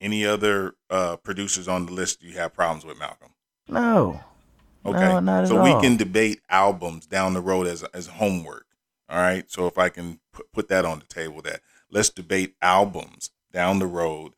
[0.00, 3.30] Any other uh, producers on the list you have problems with, Malcolm?
[3.68, 4.20] No.
[4.86, 4.98] Okay.
[5.00, 5.80] No, not at so we all.
[5.80, 8.66] can debate albums down the road as as homework.
[9.08, 9.50] All right.
[9.50, 13.78] So if I can put, put that on the table, that let's debate albums down
[13.78, 14.32] the road,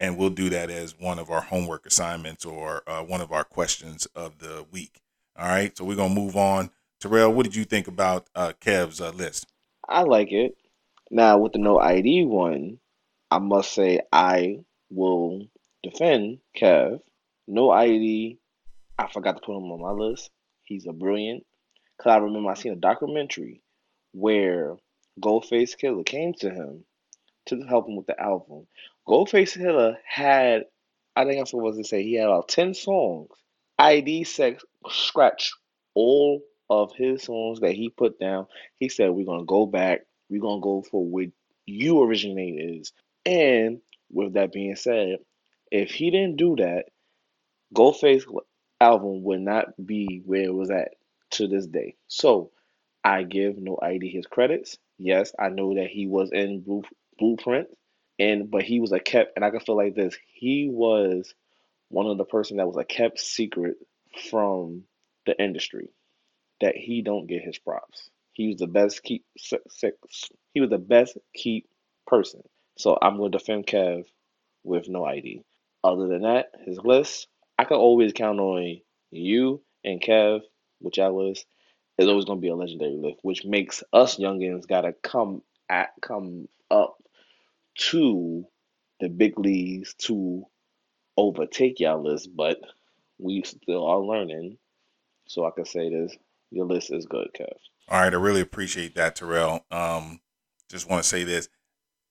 [0.00, 3.44] and we'll do that as one of our homework assignments or uh, one of our
[3.44, 5.00] questions of the week.
[5.36, 5.76] All right.
[5.76, 6.70] So we're gonna move on.
[7.00, 9.46] Terrell, what did you think about uh, Kev's uh, list?
[9.88, 10.56] I like it.
[11.10, 12.78] Now with the no ID one,
[13.30, 15.46] I must say I will
[15.82, 17.00] defend Kev.
[17.46, 18.38] No ID,
[18.98, 20.30] I forgot to put him on my list.
[20.64, 21.46] He's a brilliant.
[22.00, 23.62] Cause I remember I seen a documentary
[24.12, 24.76] where
[25.20, 26.84] Goldface Killer came to him
[27.46, 28.66] to help him with the album.
[29.08, 30.64] Goldface Killer had,
[31.16, 33.30] I think I'm supposed to say, he had about ten songs.
[33.78, 35.54] ID sex scratched
[35.94, 38.46] all of his songs that he put down.
[38.76, 40.02] He said, "We're gonna go back.
[40.28, 41.28] We're gonna go for what
[41.64, 42.92] you originate is."
[43.24, 43.80] And
[44.10, 45.18] with that being said,
[45.72, 46.86] if he didn't do that,
[47.74, 48.26] Goldface
[48.80, 50.94] album would not be where it was at
[51.30, 51.96] to this day.
[52.08, 52.52] So
[53.04, 54.76] I give no ID his credits.
[54.98, 56.82] Yes, I know that he was in Blue,
[57.18, 57.68] Blueprint,
[58.18, 60.16] and but he was a kept, and I can feel like this.
[60.26, 61.34] He was
[61.88, 63.76] one of the person that was a kept secret
[64.30, 64.84] from
[65.26, 65.88] the industry
[66.60, 68.10] that he don't get his props.
[68.32, 69.24] He was the best keep.
[70.54, 71.68] He was the best keep
[72.06, 72.42] person.
[72.76, 74.04] So I'm going to defend Kev
[74.64, 75.42] with no ID.
[75.84, 80.40] Other than that, his list, I can always count on you and Kev,
[80.80, 81.46] which I list,
[81.98, 85.42] is always going to be a legendary lift, which makes us youngins got to come
[85.68, 86.96] at come up
[87.78, 88.44] to
[89.00, 90.44] the big leagues to
[91.16, 92.58] overtake y'all list, but
[93.18, 94.58] we still are learning.
[95.26, 96.16] So I can say this:
[96.50, 97.46] your list is good, Kev.
[97.88, 99.64] All right, I really appreciate that, Terrell.
[99.70, 100.20] Um,
[100.68, 101.48] just want to say this: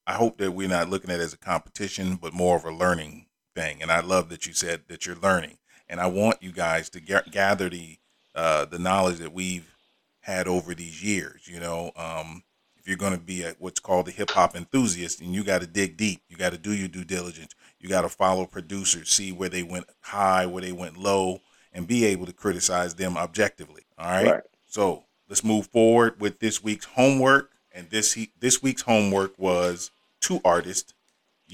[0.06, 2.72] I hope that we're not looking at it as a competition, but more of a
[2.72, 3.82] learning thing.
[3.82, 5.58] And I love that you said that you're learning.
[5.90, 7.98] And I want you guys to get, gather the
[8.36, 9.76] uh, the knowledge that we've
[10.22, 11.48] had over these years.
[11.48, 12.44] You know, um,
[12.88, 15.68] you're going to be a, what's called a hip hop enthusiast, and you got to
[15.68, 17.54] dig deep, you got to do your due diligence.
[17.80, 21.42] You got to follow producers, see where they went high, where they went low,
[21.74, 23.84] and be able to criticize them objectively.
[23.98, 24.28] All right.
[24.28, 24.44] right.
[24.66, 27.52] So let's move forward with this week's homework.
[27.74, 30.94] And this he, this week's homework was two artists,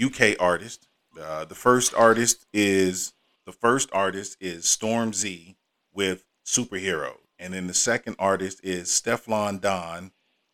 [0.02, 0.88] UK artists.
[1.20, 3.14] Uh, the first artist is
[3.46, 5.56] the first artist is Stormzy
[5.94, 10.12] with Superhero, and then the second artist is Stefflon Don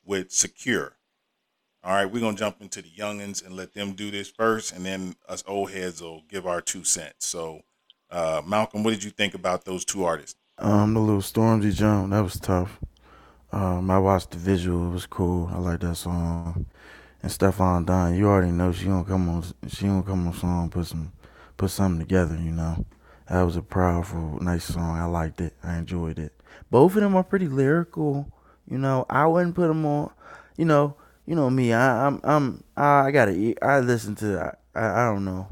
[0.10, 0.98] with Secure.
[1.84, 4.86] All right, we're gonna jump into the youngins and let them do this first, and
[4.86, 7.26] then us old heads will give our two cents.
[7.26, 7.62] So,
[8.12, 10.36] uh, Malcolm, what did you think about those two artists?
[10.58, 12.80] Um, the little Stormzy jump that was tough.
[13.54, 15.50] Um, I watched the visual; it was cool.
[15.54, 16.66] I like that song
[17.22, 20.70] and Stefflon Don, you already know she gonna come on she gonna come on song,
[20.70, 21.12] put some
[21.58, 22.86] put something together, you know.
[23.28, 24.98] That was a powerful, nice song.
[24.98, 25.54] I liked it.
[25.64, 26.34] I enjoyed it.
[26.72, 28.32] Both of them are pretty lyrical.
[28.70, 30.12] You know, I wouldn't put them on.
[30.58, 30.96] You know,
[31.26, 31.74] you know me.
[31.74, 33.32] I, I'm, I'm, I gotta.
[33.32, 33.58] eat.
[33.62, 34.56] I listen to.
[34.76, 35.48] I, I don't know.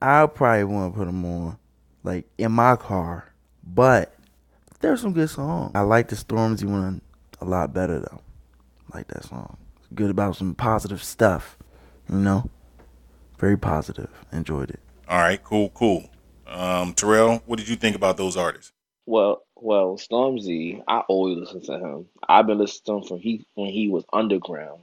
[0.00, 1.58] I probably want to put them on,
[2.02, 3.32] like in my car.
[3.66, 4.14] But
[4.80, 5.72] there's some good songs.
[5.74, 7.00] I like the Stormzy one
[7.40, 8.20] a lot better though.
[8.92, 9.56] I like that song
[9.94, 11.56] good about some positive stuff.
[12.08, 12.50] You know,
[13.38, 14.10] very positive.
[14.32, 14.80] Enjoyed it.
[15.08, 16.10] All right, cool, cool.
[16.46, 18.72] Um, Terrell, what did you think about those artists?
[19.06, 22.08] Well, well, Stormzy, I always listen to him.
[22.28, 24.82] I've been listening to him from he when he was underground,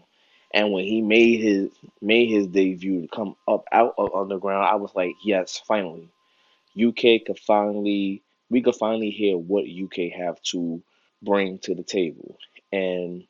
[0.54, 1.70] and when he made his
[2.02, 6.10] made his debut to come up out of underground, I was like, yes, finally,
[6.82, 10.82] UK could finally we could finally hear what UK have to
[11.22, 12.38] bring to the table,
[12.74, 13.26] and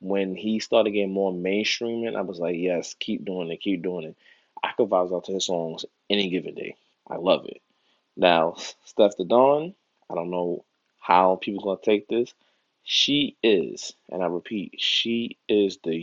[0.00, 4.06] when he started getting more mainstreaming, I was like, yes, keep doing it, keep doing
[4.06, 4.16] it.
[4.64, 6.76] I could vibes out to his songs any given day.
[7.08, 7.62] I love it.
[8.16, 9.74] Now, Stefflon Don,
[10.10, 10.64] I don't know
[11.04, 12.32] how people gonna take this.
[12.82, 15.98] She is, and I repeat, she is the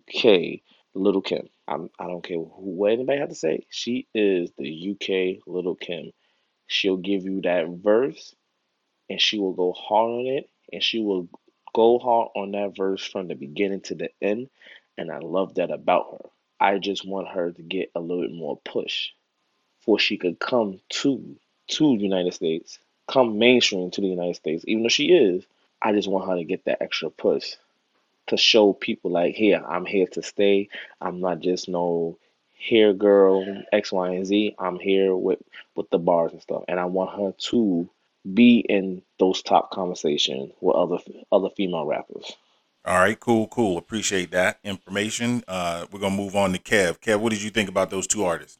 [0.00, 0.62] UK
[0.94, 1.48] Lil Kim.
[1.68, 3.66] I'm, I don't care what anybody have to say.
[3.68, 6.10] She is the UK Lil Kim.
[6.68, 8.34] She'll give you that verse,
[9.10, 11.28] and she will go hard on it, and she will
[11.74, 14.48] go hard on that verse from the beginning to the end,
[14.96, 16.30] and I love that about her.
[16.58, 19.10] I just want her to get a little bit more push
[19.80, 21.36] for she could come to
[21.68, 22.78] to United States,
[23.10, 25.44] come mainstream to the United States, even though she is.
[25.82, 27.54] I just want her to get that extra push
[28.28, 30.68] to show people like, here, I'm here to stay.
[31.00, 32.18] I'm not just no
[32.56, 34.56] here girl X, Y, and Z.
[34.58, 35.38] I'm here with
[35.74, 37.88] with the bars and stuff, and I want her to
[38.34, 40.98] be in those top conversations with other
[41.30, 42.32] other female rappers.
[42.84, 43.78] All right, cool, cool.
[43.78, 45.44] Appreciate that information.
[45.46, 47.00] Uh, we're gonna move on to Kev.
[47.00, 48.58] Kev, what did you think about those two artists?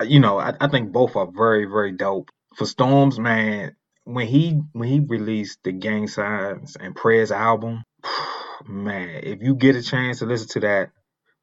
[0.00, 2.30] Uh, you know, I, I think both are very, very dope.
[2.56, 7.84] For Storms, man, when he when he released the Gang Signs and Prayers album,
[8.66, 10.90] man, if you get a chance to listen to that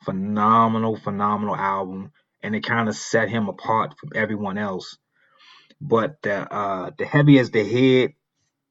[0.03, 2.11] phenomenal, phenomenal album,
[2.43, 4.97] and it kind of set him apart from everyone else
[5.81, 8.13] but the uh the heavy as the head,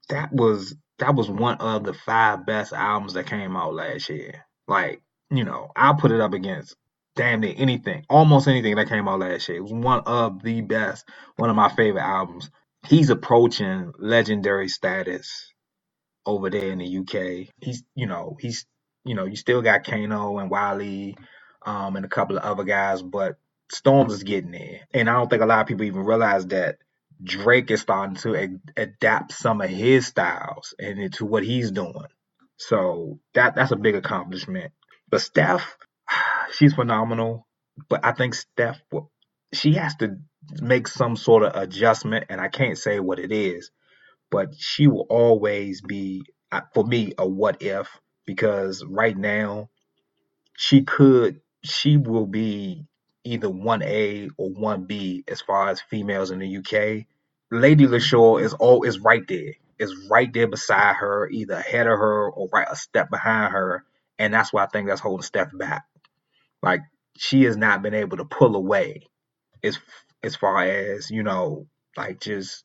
[0.08, 4.44] that was that was one of the five best albums that came out last year.
[4.66, 6.76] Like, you know, I'll put it up against
[7.18, 9.58] damn near anything, almost anything that came out last year.
[9.58, 11.06] It was one of the best,
[11.36, 12.48] one of my favorite albums.
[12.86, 15.52] He's approaching legendary status
[16.24, 17.48] over there in the UK.
[17.60, 18.66] He's, you know, he's,
[19.04, 21.16] you know, you still got Kano and Wiley,
[21.66, 23.36] um, and a couple of other guys, but
[23.70, 24.80] Storms is getting there.
[24.94, 26.76] And I don't think a lot of people even realize that
[27.22, 32.06] Drake is starting to adapt some of his styles and into what he's doing.
[32.58, 34.72] So that that's a big accomplishment.
[35.10, 35.76] But Steph,
[36.52, 37.46] she's phenomenal.
[37.88, 38.80] But I think Steph,
[39.52, 40.16] she has to
[40.60, 43.70] make some sort of adjustment, and I can't say what it is.
[44.30, 47.88] But she will always be, uh, for me, a what if
[48.26, 49.70] because right now
[50.56, 52.86] she could, she will be
[53.24, 57.06] either 1A or 1B as far as females in the UK.
[57.52, 59.54] Lady Leshurr is all is right there.
[59.78, 63.84] Is right there beside her, either ahead of her or right a step behind her.
[64.18, 65.84] And that's why I think that's holding Steph back.
[66.62, 66.80] Like
[67.16, 69.06] she has not been able to pull away
[69.62, 69.78] as
[70.22, 72.64] as far as, you know, like just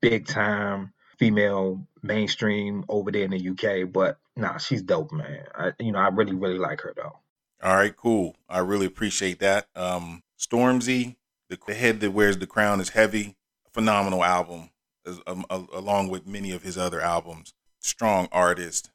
[0.00, 3.90] big time female mainstream over there in the UK.
[3.90, 5.44] But nah, she's dope, man.
[5.54, 7.18] I, you know, I really, really like her though.
[7.62, 8.36] All right, cool.
[8.48, 9.68] I really appreciate that.
[9.74, 11.16] Um, Stormzy,
[11.48, 13.36] the, the head that wears the crown is heavy.
[13.72, 14.70] Phenomenal album,
[15.06, 17.54] as, um, along with many of his other albums.
[17.80, 18.90] Strong artist,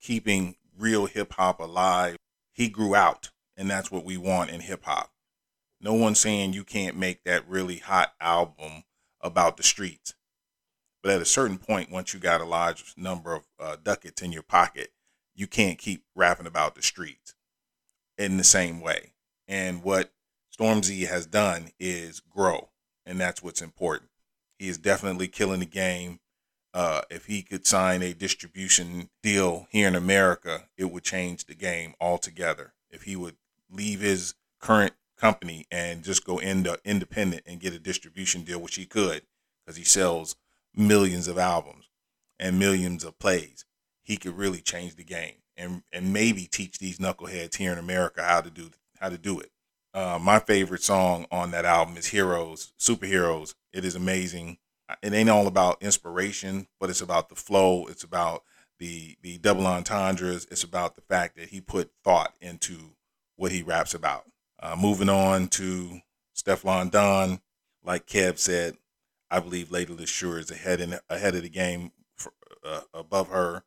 [0.00, 2.16] keeping real hip hop alive.
[2.52, 3.30] He grew out,
[3.60, 5.10] and that's what we want in hip hop.
[5.82, 8.84] No one's saying you can't make that really hot album
[9.20, 10.14] about the streets.
[11.02, 14.32] But at a certain point, once you got a large number of uh, ducats in
[14.32, 14.92] your pocket,
[15.34, 17.34] you can't keep rapping about the streets
[18.16, 19.12] in the same way.
[19.46, 20.10] And what
[20.58, 22.70] Stormzy has done is grow,
[23.04, 24.10] and that's what's important.
[24.58, 26.20] He is definitely killing the game.
[26.72, 31.54] Uh, if he could sign a distribution deal here in America, it would change the
[31.54, 32.72] game altogether.
[32.90, 33.36] If he would
[33.70, 38.76] leave his current company and just go into independent and get a distribution deal, which
[38.76, 39.22] he could,
[39.64, 40.36] because he sells
[40.74, 41.88] millions of albums
[42.38, 43.64] and millions of plays,
[44.02, 48.22] he could really change the game and and maybe teach these knuckleheads here in America
[48.22, 49.50] how to do how to do it.
[49.92, 53.54] Uh, my favorite song on that album is Heroes, Superheroes.
[53.72, 54.58] It is amazing.
[55.02, 57.86] It ain't all about inspiration, but it's about the flow.
[57.86, 58.42] It's about
[58.78, 60.46] the the double entendres.
[60.50, 62.94] It's about the fact that he put thought into
[63.40, 64.26] what he raps about.
[64.62, 66.00] Uh, moving on to
[66.36, 67.40] Stefflon Don,
[67.82, 68.76] like Kev said,
[69.30, 73.62] I believe Lady Leshurr is ahead in ahead of the game for, uh, above her.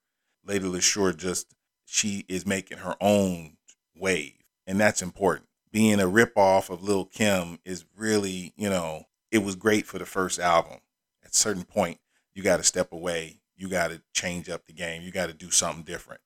[0.46, 1.56] Lady Leshurr just
[1.86, 3.58] she is making her own
[3.96, 4.36] wave,
[4.68, 5.48] and that's important.
[5.72, 10.06] Being a ripoff of Lil Kim is really, you know, it was great for the
[10.06, 10.82] first album.
[11.24, 11.98] At a certain point,
[12.36, 13.40] you got to step away.
[13.56, 15.02] You got to change up the game.
[15.02, 16.22] You got to do something different.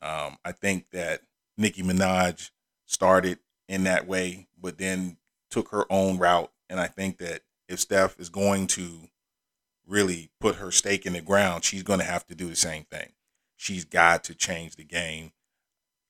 [0.00, 1.20] Um, I think that
[1.56, 2.50] Nicki Minaj
[2.92, 3.38] started
[3.68, 5.16] in that way, but then
[5.50, 6.52] took her own route.
[6.68, 9.08] And I think that if Steph is going to
[9.86, 12.84] really put her stake in the ground, she's going to have to do the same
[12.84, 13.12] thing
[13.62, 15.32] she's got to change the game.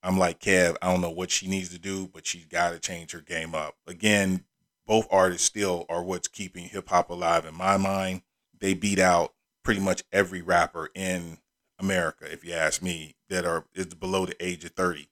[0.02, 2.80] I'm like Kev, I don't know what she needs to do, but she's got to
[2.80, 3.76] change her game up.
[3.86, 4.44] Again,
[4.86, 8.22] both artists still are what's keeping hip hop alive in my mind.
[8.58, 11.38] They beat out pretty much every rapper in
[11.78, 15.08] America, if you ask me, that are is below the age of 30.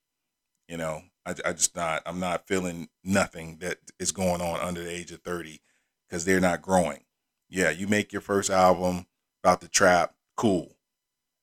[0.67, 4.83] You know, I, I just not, I'm not feeling nothing that is going on under
[4.83, 5.61] the age of 30
[6.09, 7.05] because they're not growing.
[7.49, 9.07] Yeah, you make your first album
[9.43, 10.77] about the trap, cool.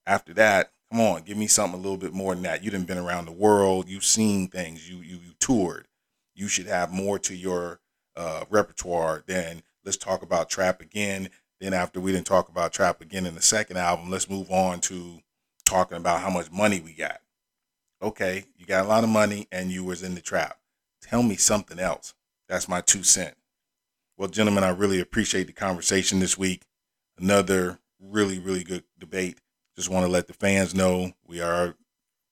[0.05, 2.63] After that, Come on, give me something a little bit more than that.
[2.63, 3.89] You didn't been around the world.
[3.89, 4.89] You've seen things.
[4.89, 5.87] You you, you toured.
[6.33, 7.81] You should have more to your
[8.15, 11.29] uh, repertoire than let's talk about trap again.
[11.59, 14.79] Then after we didn't talk about trap again in the second album, let's move on
[14.81, 15.19] to
[15.65, 17.19] talking about how much money we got.
[18.01, 20.57] Okay, you got a lot of money and you was in the trap.
[21.01, 22.13] Tell me something else.
[22.47, 23.35] That's my two cent.
[24.17, 26.63] Well, gentlemen, I really appreciate the conversation this week.
[27.17, 29.39] Another really, really good debate.
[29.75, 31.75] Just want to let the fans know we are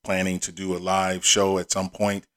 [0.03, 2.27] planning to do a live show at some point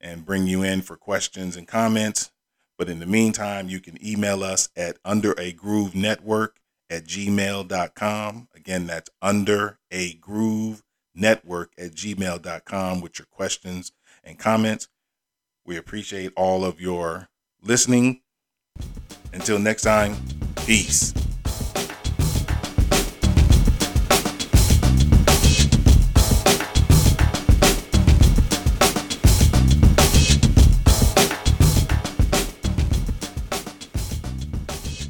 [0.00, 2.30] and bring you in for questions and comments.
[2.78, 6.58] But in the meantime, you can email us at under a groove network
[6.90, 8.48] at gmail.com.
[8.54, 10.82] Again, that's under a groove
[11.14, 13.92] network at gmail.com with your questions
[14.24, 14.88] and comments.
[15.64, 17.28] We appreciate all of your
[17.62, 18.22] listening.
[19.32, 20.16] Until next time,
[20.66, 21.14] peace.